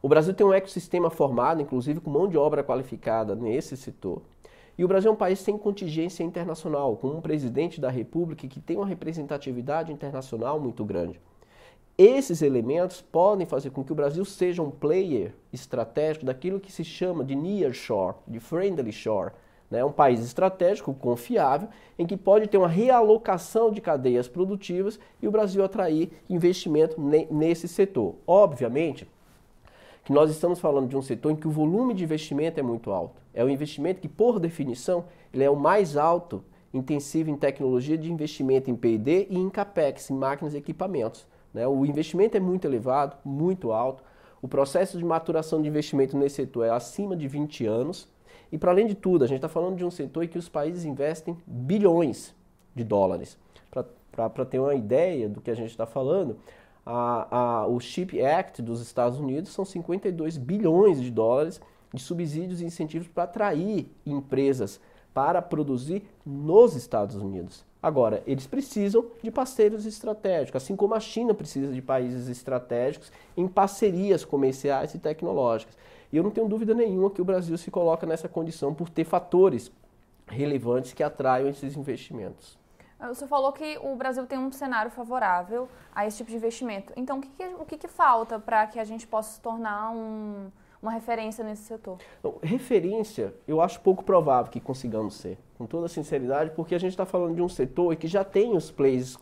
O 0.00 0.08
Brasil 0.08 0.32
tem 0.32 0.46
um 0.46 0.52
ecossistema 0.54 1.10
formado, 1.10 1.60
inclusive 1.60 2.00
com 2.00 2.08
mão 2.08 2.26
de 2.26 2.38
obra 2.38 2.64
qualificada 2.64 3.34
nesse 3.34 3.76
setor. 3.76 4.22
E 4.78 4.82
o 4.82 4.88
Brasil 4.88 5.10
é 5.10 5.12
um 5.12 5.16
país 5.16 5.40
sem 5.40 5.58
contingência 5.58 6.24
internacional, 6.24 6.96
com 6.96 7.08
um 7.08 7.20
presidente 7.20 7.78
da 7.78 7.90
República 7.90 8.48
que 8.48 8.60
tem 8.60 8.78
uma 8.78 8.86
representatividade 8.86 9.92
internacional 9.92 10.58
muito 10.58 10.86
grande. 10.86 11.20
Esses 11.98 12.40
elementos 12.40 13.02
podem 13.02 13.46
fazer 13.46 13.68
com 13.68 13.84
que 13.84 13.92
o 13.92 13.94
Brasil 13.94 14.24
seja 14.24 14.62
um 14.62 14.70
player 14.70 15.34
estratégico 15.52 16.24
daquilo 16.24 16.60
que 16.60 16.72
se 16.72 16.82
chama 16.82 17.22
de 17.22 17.36
near 17.36 17.74
shore, 17.74 18.16
de 18.26 18.40
friendly 18.40 18.90
shore, 18.90 19.32
né? 19.70 19.84
um 19.84 19.92
país 19.92 20.20
estratégico, 20.20 20.94
confiável, 20.94 21.68
em 21.98 22.06
que 22.06 22.16
pode 22.16 22.46
ter 22.46 22.58
uma 22.58 22.68
realocação 22.68 23.70
de 23.70 23.80
cadeias 23.80 24.28
produtivas 24.28 24.98
e 25.20 25.26
o 25.26 25.30
Brasil 25.30 25.64
atrair 25.64 26.10
investimento 26.28 27.00
nesse 27.30 27.68
setor. 27.68 28.16
Obviamente, 28.26 29.08
que 30.04 30.12
nós 30.12 30.30
estamos 30.30 30.60
falando 30.60 30.88
de 30.88 30.96
um 30.96 31.02
setor 31.02 31.32
em 31.32 31.36
que 31.36 31.48
o 31.48 31.50
volume 31.50 31.92
de 31.92 32.04
investimento 32.04 32.60
é 32.60 32.62
muito 32.62 32.92
alto. 32.92 33.20
É 33.34 33.44
um 33.44 33.48
investimento 33.48 34.00
que, 34.00 34.08
por 34.08 34.38
definição, 34.38 35.04
ele 35.34 35.42
é 35.42 35.50
o 35.50 35.56
mais 35.56 35.96
alto, 35.96 36.44
intensivo 36.72 37.30
em 37.30 37.36
tecnologia 37.36 37.98
de 37.98 38.12
investimento 38.12 38.70
em 38.70 38.76
P&D 38.76 39.26
e 39.30 39.36
em 39.36 39.50
CAPEX, 39.50 40.10
em 40.10 40.14
máquinas 40.14 40.54
e 40.54 40.58
equipamentos. 40.58 41.26
Né? 41.52 41.66
O 41.66 41.84
investimento 41.84 42.36
é 42.36 42.40
muito 42.40 42.66
elevado, 42.66 43.16
muito 43.24 43.72
alto. 43.72 44.04
O 44.40 44.46
processo 44.46 44.96
de 44.96 45.04
maturação 45.04 45.60
de 45.60 45.68
investimento 45.68 46.16
nesse 46.16 46.36
setor 46.36 46.64
é 46.64 46.70
acima 46.70 47.16
de 47.16 47.26
20 47.26 47.66
anos. 47.66 48.08
E, 48.50 48.58
para 48.58 48.70
além 48.70 48.86
de 48.86 48.94
tudo, 48.94 49.24
a 49.24 49.26
gente 49.26 49.38
está 49.38 49.48
falando 49.48 49.76
de 49.76 49.84
um 49.84 49.90
setor 49.90 50.24
em 50.24 50.28
que 50.28 50.38
os 50.38 50.48
países 50.48 50.84
investem 50.84 51.36
bilhões 51.46 52.34
de 52.74 52.84
dólares. 52.84 53.38
Para 54.12 54.44
ter 54.44 54.58
uma 54.58 54.74
ideia 54.74 55.28
do 55.28 55.40
que 55.40 55.50
a 55.50 55.54
gente 55.54 55.70
está 55.70 55.84
falando, 55.84 56.38
a, 56.84 57.36
a, 57.36 57.66
o 57.66 57.78
Chip 57.80 58.22
Act 58.22 58.62
dos 58.62 58.80
Estados 58.80 59.18
Unidos 59.18 59.52
são 59.52 59.64
52 59.64 60.36
bilhões 60.38 61.02
de 61.02 61.10
dólares 61.10 61.60
de 61.92 62.00
subsídios 62.00 62.60
e 62.60 62.64
incentivos 62.64 63.08
para 63.08 63.24
atrair 63.24 63.90
empresas 64.04 64.80
para 65.16 65.40
produzir 65.40 66.02
nos 66.26 66.76
Estados 66.76 67.16
Unidos. 67.16 67.64
Agora, 67.82 68.22
eles 68.26 68.46
precisam 68.46 69.06
de 69.22 69.30
parceiros 69.30 69.86
estratégicos, 69.86 70.62
assim 70.62 70.76
como 70.76 70.94
a 70.94 71.00
China 71.00 71.32
precisa 71.32 71.72
de 71.72 71.80
países 71.80 72.28
estratégicos 72.28 73.10
em 73.34 73.48
parcerias 73.48 74.26
comerciais 74.26 74.92
e 74.92 74.98
tecnológicas. 74.98 75.74
E 76.16 76.18
eu 76.18 76.22
não 76.22 76.30
tenho 76.30 76.48
dúvida 76.48 76.72
nenhuma 76.72 77.10
que 77.10 77.20
o 77.20 77.24
Brasil 77.26 77.58
se 77.58 77.70
coloca 77.70 78.06
nessa 78.06 78.26
condição 78.26 78.72
por 78.72 78.88
ter 78.88 79.04
fatores 79.04 79.70
relevantes 80.26 80.94
que 80.94 81.02
atraiam 81.02 81.46
esses 81.46 81.76
investimentos. 81.76 82.58
O 82.98 83.14
senhor 83.14 83.28
falou 83.28 83.52
que 83.52 83.76
o 83.82 83.94
Brasil 83.96 84.24
tem 84.24 84.38
um 84.38 84.50
cenário 84.50 84.90
favorável 84.90 85.68
a 85.94 86.06
esse 86.06 86.16
tipo 86.16 86.30
de 86.30 86.36
investimento. 86.38 86.90
Então, 86.96 87.18
o 87.18 87.20
que, 87.20 87.44
o 87.60 87.64
que, 87.66 87.76
que 87.76 87.86
falta 87.86 88.38
para 88.38 88.66
que 88.66 88.78
a 88.78 88.84
gente 88.84 89.06
possa 89.06 89.34
se 89.34 89.40
tornar 89.42 89.90
um, 89.90 90.50
uma 90.80 90.90
referência 90.90 91.44
nesse 91.44 91.64
setor? 91.64 91.98
Não, 92.24 92.38
referência, 92.42 93.34
eu 93.46 93.60
acho 93.60 93.78
pouco 93.82 94.02
provável 94.02 94.50
que 94.50 94.58
consigamos 94.58 95.16
ser, 95.16 95.36
com 95.58 95.66
toda 95.66 95.86
sinceridade, 95.86 96.52
porque 96.56 96.74
a 96.74 96.78
gente 96.78 96.92
está 96.92 97.04
falando 97.04 97.34
de 97.34 97.42
um 97.42 97.48
setor 97.50 97.94
que 97.94 98.08
já 98.08 98.24
tem 98.24 98.56
os 98.56 98.70
players 98.70 99.18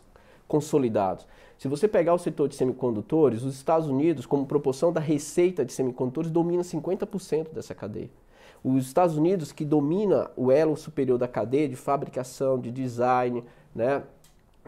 consolidados. 0.47 1.27
Se 1.57 1.67
você 1.67 1.87
pegar 1.87 2.13
o 2.13 2.19
setor 2.19 2.49
de 2.49 2.55
semicondutores, 2.55 3.43
os 3.43 3.55
Estados 3.55 3.87
Unidos, 3.87 4.25
como 4.25 4.45
proporção 4.45 4.91
da 4.91 4.99
receita 4.99 5.63
de 5.63 5.71
semicondutores, 5.71 6.29
domina 6.29 6.63
50% 6.63 7.53
dessa 7.53 7.73
cadeia. 7.73 8.09
Os 8.63 8.87
Estados 8.87 9.15
Unidos, 9.15 9.51
que 9.51 9.63
domina 9.63 10.29
o 10.35 10.51
elo 10.51 10.75
superior 10.75 11.17
da 11.17 11.27
cadeia 11.27 11.69
de 11.69 11.75
fabricação, 11.75 12.59
de 12.59 12.71
design, 12.71 13.43
né, 13.73 14.03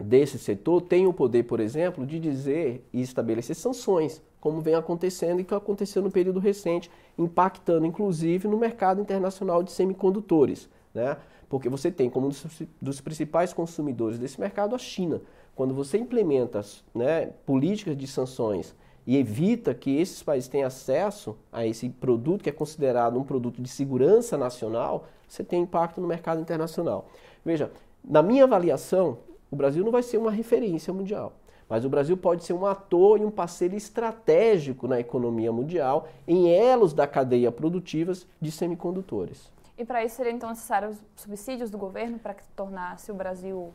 desse 0.02 0.38
setor 0.38 0.80
tem 0.80 1.06
o 1.06 1.12
poder, 1.12 1.42
por 1.44 1.60
exemplo, 1.60 2.06
de 2.06 2.18
dizer 2.20 2.86
e 2.92 3.02
estabelecer 3.02 3.56
sanções, 3.56 4.22
como 4.40 4.60
vem 4.60 4.74
acontecendo 4.74 5.40
e 5.40 5.44
que 5.44 5.54
aconteceu 5.54 6.00
no 6.00 6.10
período 6.10 6.38
recente, 6.38 6.90
impactando 7.18 7.84
inclusive 7.84 8.46
no 8.46 8.56
mercado 8.56 9.00
internacional 9.00 9.62
de 9.62 9.72
semicondutores, 9.72 10.68
né? 10.94 11.16
Porque 11.48 11.68
você 11.68 11.90
tem 11.90 12.08
como 12.08 12.28
um 12.28 12.32
dos 12.80 13.00
principais 13.00 13.52
consumidores 13.52 14.18
desse 14.18 14.38
mercado 14.38 14.74
a 14.74 14.78
China. 14.78 15.20
Quando 15.58 15.74
você 15.74 15.98
implementa 15.98 16.60
né, 16.94 17.30
políticas 17.44 17.96
de 17.96 18.06
sanções 18.06 18.76
e 19.04 19.16
evita 19.16 19.74
que 19.74 19.96
esses 19.96 20.22
países 20.22 20.48
tenham 20.48 20.68
acesso 20.68 21.36
a 21.50 21.66
esse 21.66 21.88
produto 21.88 22.44
que 22.44 22.48
é 22.48 22.52
considerado 22.52 23.18
um 23.18 23.24
produto 23.24 23.60
de 23.60 23.68
segurança 23.68 24.38
nacional, 24.38 25.06
você 25.26 25.42
tem 25.42 25.62
impacto 25.62 26.00
no 26.00 26.06
mercado 26.06 26.40
internacional. 26.40 27.08
Veja, 27.44 27.72
na 28.04 28.22
minha 28.22 28.44
avaliação, 28.44 29.18
o 29.50 29.56
Brasil 29.56 29.82
não 29.82 29.90
vai 29.90 30.04
ser 30.04 30.18
uma 30.18 30.30
referência 30.30 30.92
mundial, 30.92 31.32
mas 31.68 31.84
o 31.84 31.88
Brasil 31.88 32.16
pode 32.16 32.44
ser 32.44 32.52
um 32.52 32.64
ator 32.64 33.20
e 33.20 33.24
um 33.24 33.30
parceiro 33.32 33.74
estratégico 33.74 34.86
na 34.86 35.00
economia 35.00 35.50
mundial 35.50 36.06
em 36.24 36.52
elos 36.52 36.92
da 36.92 37.04
cadeia 37.08 37.50
produtivas 37.50 38.28
de 38.40 38.52
semicondutores. 38.52 39.50
E 39.76 39.84
para 39.84 40.04
isso 40.04 40.14
seriam 40.14 40.36
então 40.36 40.50
necessários 40.50 40.96
subsídios 41.16 41.68
do 41.68 41.78
governo 41.78 42.16
para 42.16 42.34
que 42.34 42.44
tornasse 42.54 43.10
o 43.10 43.14
Brasil 43.14 43.72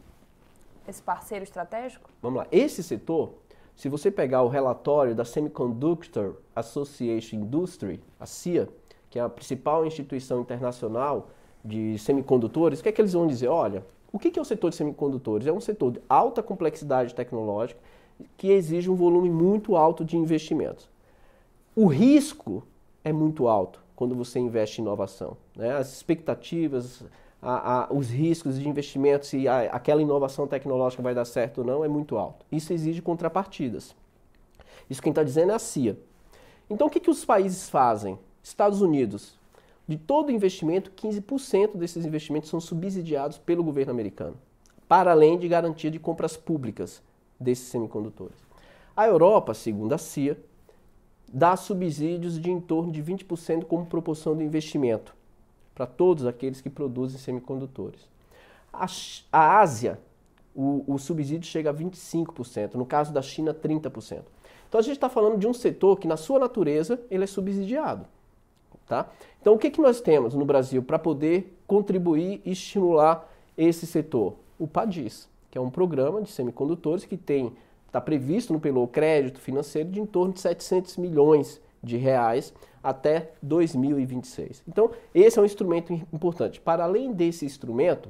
esse 0.87 1.01
parceiro 1.01 1.43
estratégico? 1.43 2.09
Vamos 2.21 2.39
lá. 2.39 2.47
Esse 2.51 2.83
setor, 2.83 3.33
se 3.75 3.89
você 3.89 4.11
pegar 4.11 4.43
o 4.43 4.47
relatório 4.47 5.15
da 5.15 5.25
Semiconductor 5.25 6.35
Association 6.55 7.37
Industry, 7.37 7.99
a 8.19 8.25
CIA, 8.25 8.69
que 9.09 9.19
é 9.19 9.21
a 9.21 9.29
principal 9.29 9.85
instituição 9.85 10.41
internacional 10.41 11.29
de 11.63 11.97
semicondutores, 11.99 12.79
o 12.79 12.83
que 12.83 12.89
é 12.89 12.91
que 12.91 13.01
eles 13.01 13.13
vão 13.13 13.27
dizer? 13.27 13.47
Olha, 13.47 13.85
o 14.11 14.19
que 14.19 14.37
é 14.37 14.41
o 14.41 14.45
setor 14.45 14.69
de 14.69 14.75
semicondutores? 14.75 15.47
É 15.47 15.51
um 15.51 15.59
setor 15.59 15.93
de 15.93 16.01
alta 16.07 16.43
complexidade 16.43 17.15
tecnológica 17.15 17.79
que 18.37 18.51
exige 18.51 18.89
um 18.89 18.95
volume 18.95 19.29
muito 19.29 19.75
alto 19.75 20.05
de 20.05 20.17
investimentos. 20.17 20.89
O 21.75 21.87
risco 21.87 22.63
é 23.03 23.11
muito 23.11 23.47
alto 23.47 23.83
quando 23.95 24.15
você 24.15 24.39
investe 24.39 24.81
em 24.81 24.83
inovação. 24.83 25.35
Né? 25.55 25.75
As 25.75 25.91
expectativas, 25.93 27.03
a, 27.43 27.83
a, 27.83 27.93
os 27.93 28.09
riscos 28.09 28.57
de 28.57 28.67
investimento, 28.67 29.25
se 29.25 29.47
a, 29.47 29.63
aquela 29.63 30.01
inovação 30.01 30.47
tecnológica 30.47 31.03
vai 31.03 31.13
dar 31.13 31.25
certo 31.25 31.59
ou 31.59 31.63
não, 31.65 31.83
é 31.83 31.87
muito 31.87 32.17
alto. 32.17 32.45
Isso 32.51 32.71
exige 32.71 33.01
contrapartidas. 33.01 33.93
Isso 34.89 35.01
quem 35.01 35.11
está 35.11 35.23
dizendo 35.23 35.51
é 35.51 35.55
a 35.55 35.59
CIA. 35.59 35.97
Então, 36.69 36.87
o 36.87 36.89
que, 36.89 36.99
que 36.99 37.09
os 37.09 37.25
países 37.25 37.69
fazem? 37.69 38.17
Estados 38.41 38.81
Unidos 38.81 39.37
de 39.85 39.97
todo 39.97 40.31
investimento, 40.31 40.91
15% 40.91 41.75
desses 41.75 42.05
investimentos 42.05 42.49
são 42.49 42.61
subsidiados 42.61 43.37
pelo 43.37 43.63
governo 43.63 43.91
americano, 43.91 44.37
para 44.87 45.11
além 45.11 45.37
de 45.37 45.47
garantia 45.47 45.91
de 45.91 45.99
compras 45.99 46.37
públicas 46.37 47.01
desses 47.37 47.67
semicondutores. 47.67 48.37
A 48.95 49.05
Europa, 49.05 49.53
segundo 49.53 49.91
a 49.91 49.97
CIA, 49.97 50.37
dá 51.27 51.57
subsídios 51.57 52.39
de 52.39 52.49
em 52.49 52.61
torno 52.61 52.93
de 52.93 53.03
20% 53.03 53.65
como 53.65 53.85
proporção 53.85 54.35
do 54.35 54.43
investimento 54.43 55.13
para 55.73 55.85
todos 55.85 56.25
aqueles 56.25 56.61
que 56.61 56.69
produzem 56.69 57.19
semicondutores. 57.19 58.07
A, 58.71 58.85
a 59.31 59.59
Ásia, 59.59 59.99
o, 60.55 60.83
o 60.87 60.97
subsídio 60.97 61.47
chega 61.47 61.69
a 61.69 61.73
25%, 61.73 62.75
no 62.75 62.85
caso 62.85 63.13
da 63.13 63.21
China, 63.21 63.53
30%. 63.53 64.23
Então 64.67 64.79
a 64.79 64.83
gente 64.83 64.95
está 64.95 65.09
falando 65.09 65.37
de 65.37 65.47
um 65.47 65.53
setor 65.53 65.99
que, 65.99 66.07
na 66.07 66.17
sua 66.17 66.39
natureza, 66.39 66.99
ele 67.09 67.23
é 67.23 67.27
subsidiado. 67.27 68.05
Tá? 68.87 69.09
Então, 69.41 69.53
o 69.53 69.57
que, 69.57 69.69
que 69.69 69.81
nós 69.81 70.01
temos 70.01 70.33
no 70.33 70.45
Brasil 70.45 70.83
para 70.83 70.99
poder 70.99 71.57
contribuir 71.65 72.41
e 72.43 72.51
estimular 72.51 73.29
esse 73.57 73.85
setor? 73.85 74.35
O 74.59 74.67
PADIS, 74.67 75.29
que 75.49 75.57
é 75.57 75.61
um 75.61 75.69
programa 75.69 76.21
de 76.21 76.31
semicondutores 76.31 77.05
que 77.05 77.17
tem 77.17 77.53
está 77.87 78.01
previsto 78.01 78.51
no 78.51 78.59
pelo 78.59 78.87
crédito 78.87 79.39
financeiro 79.39 79.89
de 79.89 80.01
em 80.01 80.05
torno 80.05 80.33
de 80.33 80.39
700 80.39 80.97
milhões 80.97 81.61
de 81.83 81.97
reais 81.97 82.53
até 82.81 83.31
2026. 83.41 84.63
Então, 84.67 84.91
esse 85.13 85.37
é 85.37 85.41
um 85.41 85.45
instrumento 85.45 85.93
importante. 86.13 86.59
Para 86.61 86.83
além 86.83 87.11
desse 87.11 87.45
instrumento, 87.45 88.09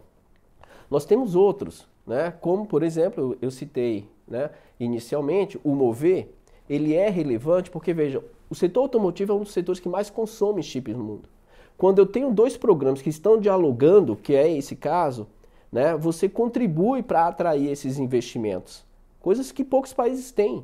nós 0.90 1.06
temos 1.06 1.36
outros, 1.36 1.88
né? 2.06 2.32
como, 2.40 2.66
por 2.66 2.84
exemplo, 2.84 3.38
eu 3.42 3.50
citei 3.50 4.08
né, 4.28 4.50
inicialmente, 4.80 5.60
o 5.64 5.74
Mover, 5.76 6.30
ele 6.70 6.94
é 6.94 7.10
relevante 7.10 7.70
porque, 7.70 7.94
veja, 7.94 8.24
o 8.50 8.56
setor 8.56 8.82
automotivo 8.82 9.34
é 9.34 9.36
um 9.36 9.40
dos 9.40 9.52
setores 9.52 9.80
que 9.80 9.90
mais 9.90 10.10
consome 10.10 10.62
chips 10.62 10.96
no 10.96 11.04
mundo. 11.04 11.30
Quando 11.78 12.00
eu 12.00 12.06
tenho 12.06 12.32
dois 12.32 12.56
programas 12.56 13.02
que 13.02 13.10
estão 13.10 13.40
dialogando, 13.40 14.16
que 14.16 14.36
é 14.36 14.52
esse 14.56 14.76
caso, 14.76 15.28
né, 15.72 15.96
você 15.98 16.30
contribui 16.30 17.02
para 17.02 17.28
atrair 17.28 17.70
esses 17.70 17.98
investimentos, 17.98 18.86
coisas 19.20 19.52
que 19.52 19.64
poucos 19.64 19.92
países 19.92 20.32
têm. 20.32 20.64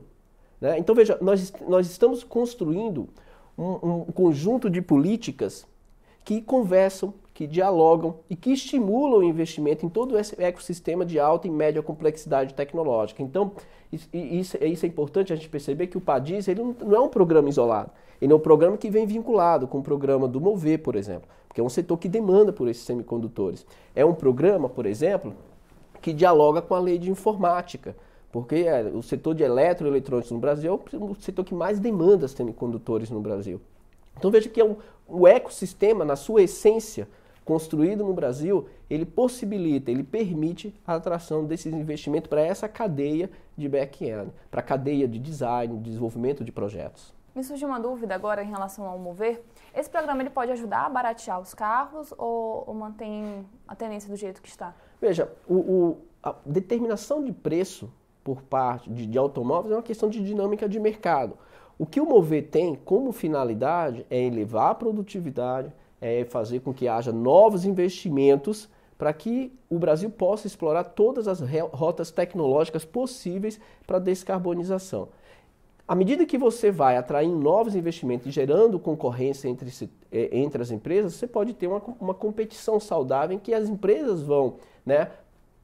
Né? 0.59 0.77
Então, 0.77 0.93
veja, 0.93 1.17
nós, 1.21 1.53
nós 1.67 1.89
estamos 1.89 2.23
construindo 2.23 3.07
um, 3.57 4.01
um 4.07 4.11
conjunto 4.11 4.69
de 4.69 4.81
políticas 4.81 5.67
que 6.23 6.41
conversam, 6.41 7.13
que 7.33 7.47
dialogam 7.47 8.17
e 8.29 8.35
que 8.35 8.51
estimulam 8.51 9.19
o 9.19 9.23
investimento 9.23 9.85
em 9.85 9.89
todo 9.89 10.17
esse 10.17 10.39
ecossistema 10.41 11.05
de 11.05 11.19
alta 11.19 11.47
e 11.47 11.49
média 11.49 11.81
complexidade 11.81 12.53
tecnológica. 12.53 13.23
Então, 13.23 13.53
isso, 13.91 14.57
isso 14.61 14.85
é 14.85 14.89
importante 14.89 15.33
a 15.33 15.35
gente 15.35 15.49
perceber 15.49 15.87
que 15.87 15.97
o 15.97 16.01
PADIS 16.01 16.47
ele 16.47 16.61
não 16.61 16.95
é 16.95 16.99
um 16.99 17.09
programa 17.09 17.49
isolado. 17.49 17.91
Ele 18.21 18.31
é 18.31 18.35
um 18.35 18.39
programa 18.39 18.77
que 18.77 18.89
vem 18.89 19.05
vinculado 19.05 19.67
com 19.67 19.79
o 19.79 19.83
programa 19.83 20.27
do 20.27 20.41
Mover, 20.41 20.79
por 20.79 20.95
exemplo, 20.95 21.27
porque 21.47 21.61
é 21.61 21.63
um 21.63 21.69
setor 21.69 21.97
que 21.97 22.09
demanda 22.09 22.51
por 22.51 22.67
esses 22.67 22.83
semicondutores. 22.83 23.65
É 23.95 24.05
um 24.05 24.13
programa, 24.13 24.69
por 24.69 24.85
exemplo, 24.85 25.33
que 26.01 26.13
dialoga 26.13 26.61
com 26.61 26.75
a 26.75 26.79
lei 26.79 26.97
de 26.97 27.09
informática, 27.09 27.95
porque 28.31 28.55
é, 28.55 28.83
o 28.83 29.01
setor 29.01 29.33
de 29.33 29.43
eletroeletrônicos 29.43 30.31
no 30.31 30.39
Brasil 30.39 30.71
é 30.91 30.95
o 30.97 31.15
setor 31.15 31.43
que 31.43 31.53
mais 31.53 31.79
demanda 31.79 32.27
semicondutores 32.27 33.09
no 33.09 33.19
Brasil. 33.21 33.61
Então 34.17 34.29
veja 34.29 34.49
que 34.49 34.59
é 34.59 34.65
um, 34.65 34.75
o 35.07 35.27
ecossistema, 35.27 36.05
na 36.05 36.15
sua 36.15 36.43
essência, 36.43 37.07
construído 37.43 38.03
no 38.03 38.13
Brasil, 38.13 38.67
ele 38.87 39.05
possibilita, 39.05 39.89
ele 39.89 40.03
permite 40.03 40.73
a 40.85 40.95
atração 40.95 41.45
desses 41.45 41.73
investimentos 41.73 42.29
para 42.29 42.41
essa 42.41 42.67
cadeia 42.67 43.29
de 43.57 43.67
back-end, 43.67 44.31
para 44.51 44.59
a 44.59 44.63
cadeia 44.63 45.07
de 45.07 45.17
design, 45.17 45.77
de 45.77 45.83
desenvolvimento 45.83 46.43
de 46.43 46.51
projetos. 46.51 47.11
Me 47.33 47.43
surgiu 47.43 47.67
uma 47.67 47.79
dúvida 47.79 48.13
agora 48.13 48.43
em 48.43 48.49
relação 48.49 48.85
ao 48.85 48.99
Mover. 48.99 49.41
Esse 49.73 49.89
programa 49.89 50.21
ele 50.21 50.29
pode 50.29 50.51
ajudar 50.51 50.85
a 50.85 50.89
baratear 50.89 51.39
os 51.39 51.53
carros 51.53 52.13
ou, 52.17 52.65
ou 52.67 52.73
mantém 52.73 53.45
a 53.67 53.75
tendência 53.75 54.09
do 54.09 54.15
jeito 54.15 54.41
que 54.41 54.49
está? 54.49 54.75
Veja, 55.01 55.31
o, 55.47 55.55
o, 55.55 55.97
a 56.21 56.35
determinação 56.45 57.23
de 57.23 57.31
preço 57.31 57.91
por 58.23 58.41
parte 58.41 58.89
de, 58.89 59.05
de 59.05 59.17
automóveis 59.17 59.71
é 59.71 59.75
uma 59.75 59.83
questão 59.83 60.09
de 60.09 60.23
dinâmica 60.23 60.67
de 60.67 60.79
mercado. 60.79 61.37
O 61.77 61.85
que 61.85 62.01
o 62.01 62.05
Mover 62.05 62.47
tem 62.49 62.75
como 62.75 63.11
finalidade 63.11 64.05
é 64.09 64.21
elevar 64.21 64.71
a 64.71 64.75
produtividade, 64.75 65.71
é 66.01 66.25
fazer 66.25 66.59
com 66.59 66.73
que 66.73 66.87
haja 66.87 67.11
novos 67.11 67.65
investimentos 67.65 68.69
para 68.97 69.13
que 69.13 69.57
o 69.69 69.79
Brasil 69.79 70.09
possa 70.09 70.45
explorar 70.45 70.83
todas 70.83 71.25
as 71.25 71.39
rotas 71.71 72.11
tecnológicas 72.11 72.83
possíveis 72.83 73.59
para 73.87 73.97
descarbonização. 73.97 75.07
À 75.87 75.95
medida 75.95 76.25
que 76.25 76.37
você 76.37 76.69
vai 76.69 76.97
atraindo 76.97 77.39
novos 77.39 77.75
investimentos 77.75 78.27
e 78.27 78.31
gerando 78.31 78.77
concorrência 78.77 79.47
entre, 79.47 79.71
eh, 80.11 80.29
entre 80.33 80.61
as 80.61 80.69
empresas, 80.69 81.15
você 81.15 81.25
pode 81.25 81.53
ter 81.53 81.65
uma, 81.65 81.81
uma 81.99 82.13
competição 82.13 82.79
saudável 82.79 83.35
em 83.35 83.39
que 83.39 83.53
as 83.53 83.67
empresas 83.67 84.21
vão 84.21 84.57
né, 84.85 85.09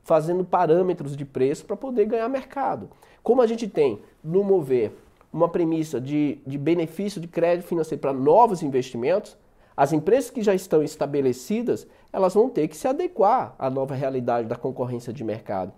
fazendo 0.05 0.45
parâmetros 0.45 1.17
de 1.17 1.25
preço 1.25 1.65
para 1.65 1.75
poder 1.75 2.05
ganhar 2.05 2.29
mercado. 2.29 2.89
Como 3.21 3.41
a 3.41 3.47
gente 3.47 3.67
tem 3.67 3.99
no 4.23 4.43
Mover 4.43 4.93
uma 5.33 5.49
premissa 5.49 5.99
de, 5.99 6.39
de 6.45 6.57
benefício 6.57 7.19
de 7.19 7.27
crédito 7.27 7.67
financeiro 7.67 7.99
para 7.99 8.13
novos 8.13 8.61
investimentos, 8.61 9.35
as 9.75 9.91
empresas 9.91 10.29
que 10.29 10.41
já 10.41 10.53
estão 10.53 10.81
estabelecidas, 10.81 11.85
elas 12.13 12.35
vão 12.35 12.47
ter 12.47 12.67
que 12.67 12.77
se 12.77 12.87
adequar 12.87 13.55
à 13.59 13.69
nova 13.69 13.95
realidade 13.95 14.47
da 14.47 14.55
concorrência 14.55 15.11
de 15.11 15.23
mercado. 15.23 15.73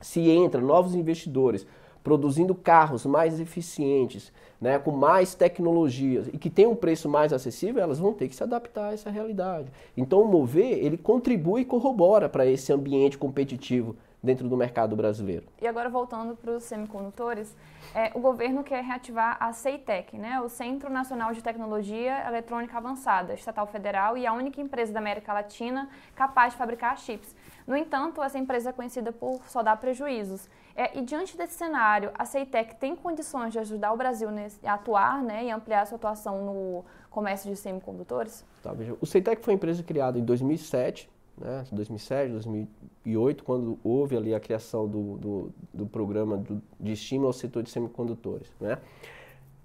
Se 0.00 0.28
entra 0.28 0.60
novos 0.60 0.94
investidores 0.94 1.66
produzindo 2.06 2.54
carros 2.54 3.04
mais 3.04 3.40
eficientes, 3.40 4.32
né, 4.60 4.78
com 4.78 4.92
mais 4.92 5.34
tecnologias 5.34 6.28
e 6.32 6.38
que 6.38 6.48
tem 6.48 6.64
um 6.64 6.76
preço 6.76 7.08
mais 7.08 7.32
acessível, 7.32 7.82
elas 7.82 7.98
vão 7.98 8.12
ter 8.12 8.28
que 8.28 8.36
se 8.36 8.44
adaptar 8.44 8.90
a 8.90 8.92
essa 8.92 9.10
realidade. 9.10 9.72
Então 9.96 10.22
o 10.22 10.28
Mover, 10.28 10.78
ele 10.84 10.96
contribui 10.96 11.62
e 11.62 11.64
corrobora 11.64 12.28
para 12.28 12.46
esse 12.46 12.72
ambiente 12.72 13.18
competitivo 13.18 13.96
dentro 14.22 14.48
do 14.48 14.56
mercado 14.56 14.94
brasileiro. 14.94 15.46
E 15.60 15.66
agora 15.66 15.88
voltando 15.88 16.36
para 16.36 16.52
os 16.52 16.62
semicondutores, 16.62 17.56
é, 17.92 18.12
o 18.14 18.20
governo 18.20 18.62
quer 18.62 18.84
reativar 18.84 19.36
a 19.40 19.52
CEITEC, 19.52 20.16
né, 20.16 20.40
o 20.40 20.48
Centro 20.48 20.88
Nacional 20.88 21.32
de 21.32 21.42
Tecnologia 21.42 22.24
Eletrônica 22.28 22.76
Avançada, 22.76 23.34
estatal 23.34 23.66
federal 23.66 24.16
e 24.16 24.24
a 24.24 24.32
única 24.32 24.60
empresa 24.60 24.92
da 24.92 25.00
América 25.00 25.32
Latina 25.32 25.88
capaz 26.14 26.52
de 26.52 26.58
fabricar 26.58 26.96
chips. 26.98 27.34
No 27.66 27.76
entanto, 27.76 28.22
essa 28.22 28.38
empresa 28.38 28.70
é 28.70 28.72
conhecida 28.72 29.10
por 29.10 29.40
só 29.48 29.60
dar 29.60 29.76
prejuízos. 29.76 30.48
É, 30.76 30.98
e 30.98 31.02
diante 31.02 31.38
desse 31.38 31.54
cenário, 31.54 32.10
a 32.14 32.26
CEITEC 32.26 32.76
tem 32.76 32.94
condições 32.94 33.50
de 33.50 33.58
ajudar 33.58 33.94
o 33.94 33.96
Brasil 33.96 34.30
nesse, 34.30 34.64
a 34.66 34.74
atuar 34.74 35.22
né, 35.22 35.46
e 35.46 35.50
ampliar 35.50 35.86
sua 35.86 35.96
atuação 35.96 36.44
no 36.44 36.84
comércio 37.10 37.50
de 37.50 37.56
semicondutores? 37.56 38.44
Tá, 38.62 38.74
veja, 38.74 38.94
o 39.00 39.06
CEITEC 39.06 39.42
foi 39.42 39.54
uma 39.54 39.56
empresa 39.56 39.82
criada 39.82 40.18
em 40.18 40.24
2007, 40.24 41.08
né, 41.38 41.64
2007, 41.72 42.30
2008, 42.30 43.42
quando 43.42 43.78
houve 43.82 44.18
ali 44.18 44.34
a 44.34 44.40
criação 44.40 44.86
do, 44.86 45.16
do, 45.16 45.50
do 45.72 45.86
programa 45.86 46.36
do, 46.36 46.62
de 46.78 46.92
estímulo 46.92 47.28
ao 47.28 47.32
setor 47.32 47.62
de 47.62 47.70
semicondutores. 47.70 48.52
Né? 48.60 48.76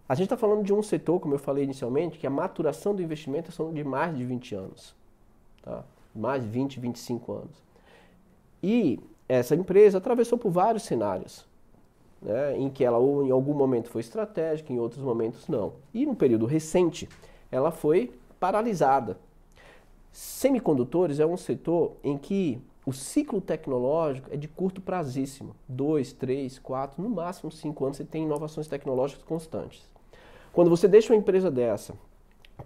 A 0.08 0.15
gente 0.15 0.28
está 0.28 0.38
falando 0.38 0.63
de 0.63 0.74
um 0.74 0.82
setor, 0.82 1.19
como 1.19 1.34
eu 1.34 1.39
falei 1.39 1.65
inicialmente, 1.65 2.17
que 2.17 2.26
a 2.26 2.30
maturação 2.30 2.95
do 2.95 3.02
investimento 3.02 3.52
são 3.52 3.74
de 3.74 3.84
mais 3.84 4.15
de 4.15 4.24
20 4.24 4.56
anos. 4.56 4.95
Tá? 5.62 5.84
Mais 6.15 6.41
de 6.41 6.47
20, 6.47 6.80
25 6.80 7.34
anos. 7.34 7.63
E 8.63 8.97
essa 9.36 9.56
empresa 9.56 9.98
atravessou 9.98 10.38
por 10.38 10.52
vários 10.52 10.84
cenários, 10.84 11.48
né, 12.22 12.58
em 12.58 12.70
que 12.70 12.84
ela 12.84 12.98
ou 12.98 13.26
em 13.26 13.32
algum 13.32 13.54
momento 13.54 13.89
foi 13.89 14.02
estratégica, 14.02 14.74
em 14.74 14.80
outros 14.80 15.02
momentos 15.02 15.48
não. 15.48 15.74
E 15.94 16.06
no 16.06 16.15
período 16.15 16.46
recente, 16.46 17.08
ela 17.50 17.72
foi 17.72 18.12
paralisada. 18.39 19.17
Semicondutores 20.12 21.20
é 21.20 21.26
um 21.26 21.38
setor 21.38 21.94
em 22.04 22.17
que 22.17 22.62
o 22.86 22.91
ciclo 22.91 23.39
tecnológico 23.39 24.28
é 24.34 24.36
de 24.36 24.50
curto 24.50 24.82
prazíssimo, 24.82 25.56
dois, 25.65 26.12
três, 26.12 26.60
quatro, 26.60 27.02
no 27.02 27.10
máximo 27.10 27.50
cinco 27.50 27.86
anos 27.86 27.98
você 27.98 28.04
tem 28.04 28.24
inovações 28.24 28.67
tecnológicas 28.67 29.24
constantes. 29.24 29.89
Quando 30.52 30.70
você 30.70 30.89
deixa 30.89 31.13
uma 31.13 31.20
empresa 31.20 31.50
dessa 31.50 31.94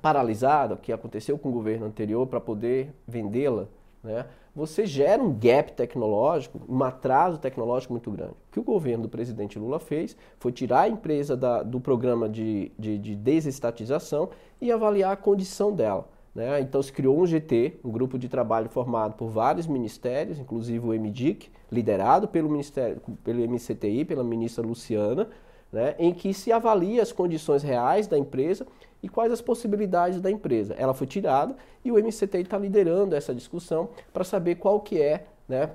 paralisada, 0.01 0.75
que 0.77 0.91
aconteceu 0.91 1.37
com 1.37 1.49
o 1.49 1.51
governo 1.51 1.85
anterior 1.85 2.25
para 2.25 2.41
poder 2.41 2.91
vendê-la, 3.07 3.67
né, 4.03 4.25
você 4.55 4.85
gera 4.85 5.21
um 5.21 5.33
gap 5.33 5.73
tecnológico, 5.73 6.61
um 6.69 6.81
atraso 6.81 7.37
tecnológico 7.37 7.91
muito 7.91 8.09
grande. 8.09 8.31
O 8.31 8.51
que 8.53 8.59
o 8.59 8.63
governo 8.63 9.03
do 9.03 9.09
presidente 9.09 9.59
Lula 9.59 9.79
fez 9.79 10.15
foi 10.39 10.53
tirar 10.53 10.81
a 10.81 10.87
empresa 10.87 11.35
da, 11.35 11.61
do 11.61 11.81
programa 11.81 12.29
de, 12.29 12.71
de, 12.79 12.97
de, 12.97 13.15
desestatização 13.15 14.29
e 14.61 14.71
avaliar 14.71 15.11
a 15.11 15.17
condição 15.17 15.73
dela. 15.73 16.07
Né? 16.33 16.61
Então 16.61 16.81
se 16.81 16.91
criou 16.91 17.19
um 17.19 17.25
GT, 17.25 17.79
um 17.83 17.91
grupo 17.91 18.17
de 18.17 18.29
trabalho 18.29 18.69
formado 18.69 19.15
por 19.15 19.27
vários 19.27 19.67
ministérios, 19.67 20.39
inclusive 20.39 20.85
o 20.85 20.93
MDIC, 20.93 21.49
liderado 21.69 22.27
pelo, 22.27 22.49
ministério, 22.49 23.01
pelo 23.23 23.41
MCTI, 23.41 24.05
pela 24.05 24.23
ministra 24.23 24.65
Luciana, 24.65 25.27
né? 25.75 25.93
em 25.99 26.13
que 26.13 26.33
se 26.33 26.53
avalia 26.53 27.01
as 27.01 27.11
condições 27.11 27.61
reais 27.61 28.07
da 28.07 28.17
empresa 28.17 28.65
e 29.03 29.09
quais 29.09 29.29
as 29.29 29.41
possibilidades 29.41 30.21
da 30.21 30.31
empresa. 30.31 30.73
Ela 30.77 30.93
foi 30.93 31.05
tirada 31.05 31.53
e 31.83 31.91
o 31.91 31.95
MCT 31.95 32.37
está 32.37 32.57
liderando 32.57 33.13
essa 33.13 33.35
discussão 33.35 33.89
para 34.13 34.23
saber 34.23 34.55
qual 34.55 34.79
que 34.79 35.01
é 35.01 35.25
né, 35.49 35.71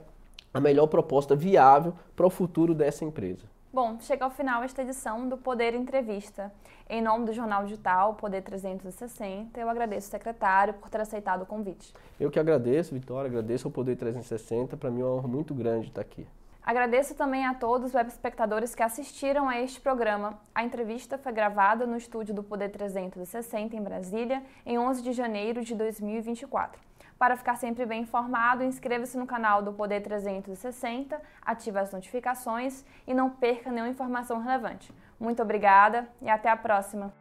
a 0.54 0.58
melhor 0.58 0.86
proposta 0.86 1.36
viável 1.36 1.92
para 2.16 2.26
o 2.26 2.30
futuro 2.30 2.74
dessa 2.74 3.04
empresa. 3.04 3.44
Bom, 3.70 3.98
chega 4.00 4.24
ao 4.24 4.30
final 4.30 4.62
esta 4.62 4.80
edição 4.82 5.28
do 5.28 5.36
Poder 5.36 5.74
Entrevista. 5.74 6.50
Em 6.88 7.02
nome 7.02 7.26
do 7.26 7.32
Jornal 7.34 7.64
Digital 7.64 8.14
Poder 8.14 8.42
360, 8.42 9.60
eu 9.60 9.68
agradeço 9.68 10.08
o 10.08 10.10
secretário 10.10 10.74
por 10.74 10.88
ter 10.88 11.02
aceitado 11.02 11.42
o 11.42 11.46
convite. 11.46 11.92
Eu 12.18 12.30
que 12.30 12.40
agradeço, 12.40 12.94
Vitória, 12.94 13.28
agradeço 13.28 13.68
ao 13.68 13.70
Poder 13.70 13.96
360. 13.96 14.78
Para 14.78 14.90
mim 14.90 15.02
é 15.02 15.04
uma 15.04 15.16
honra 15.16 15.28
muito 15.28 15.54
grande 15.54 15.88
estar 15.88 16.00
aqui. 16.00 16.26
Agradeço 16.62 17.14
também 17.14 17.46
a 17.46 17.54
todos 17.54 17.88
os 17.88 17.94
web 17.94 18.08
espectadores 18.08 18.74
que 18.74 18.82
assistiram 18.82 19.48
a 19.48 19.58
este 19.60 19.80
programa. 19.80 20.38
A 20.54 20.62
entrevista 20.62 21.16
foi 21.16 21.32
gravada 21.32 21.86
no 21.86 21.96
estúdio 21.96 22.34
do 22.34 22.42
Poder 22.42 22.68
360 22.68 23.74
em 23.74 23.82
Brasília, 23.82 24.42
em 24.66 24.78
11 24.78 25.02
de 25.02 25.12
janeiro 25.12 25.64
de 25.64 25.74
2024. 25.74 26.80
Para 27.18 27.36
ficar 27.36 27.56
sempre 27.56 27.84
bem 27.86 28.02
informado, 28.02 28.62
inscreva-se 28.62 29.16
no 29.16 29.26
canal 29.26 29.62
do 29.62 29.72
Poder 29.72 30.00
360, 30.00 31.20
ative 31.42 31.78
as 31.78 31.92
notificações 31.92 32.84
e 33.06 33.14
não 33.14 33.30
perca 33.30 33.70
nenhuma 33.70 33.90
informação 33.90 34.38
relevante. 34.38 34.92
Muito 35.18 35.42
obrigada 35.42 36.08
e 36.20 36.28
até 36.28 36.48
a 36.48 36.56
próxima. 36.56 37.12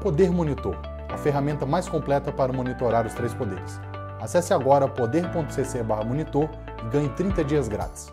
Poder 0.00 0.30
Monitor, 0.30 0.76
a 1.12 1.18
ferramenta 1.18 1.66
mais 1.66 1.88
completa 1.88 2.32
para 2.32 2.52
monitorar 2.52 3.06
os 3.06 3.14
três 3.14 3.34
poderes. 3.34 3.80
Acesse 4.20 4.52
agora 4.52 4.88
poder.cc/monitor 4.88 6.48
ganhe 6.92 7.08
30 7.16 7.44
dias 7.44 7.68
grátis. 7.68 8.12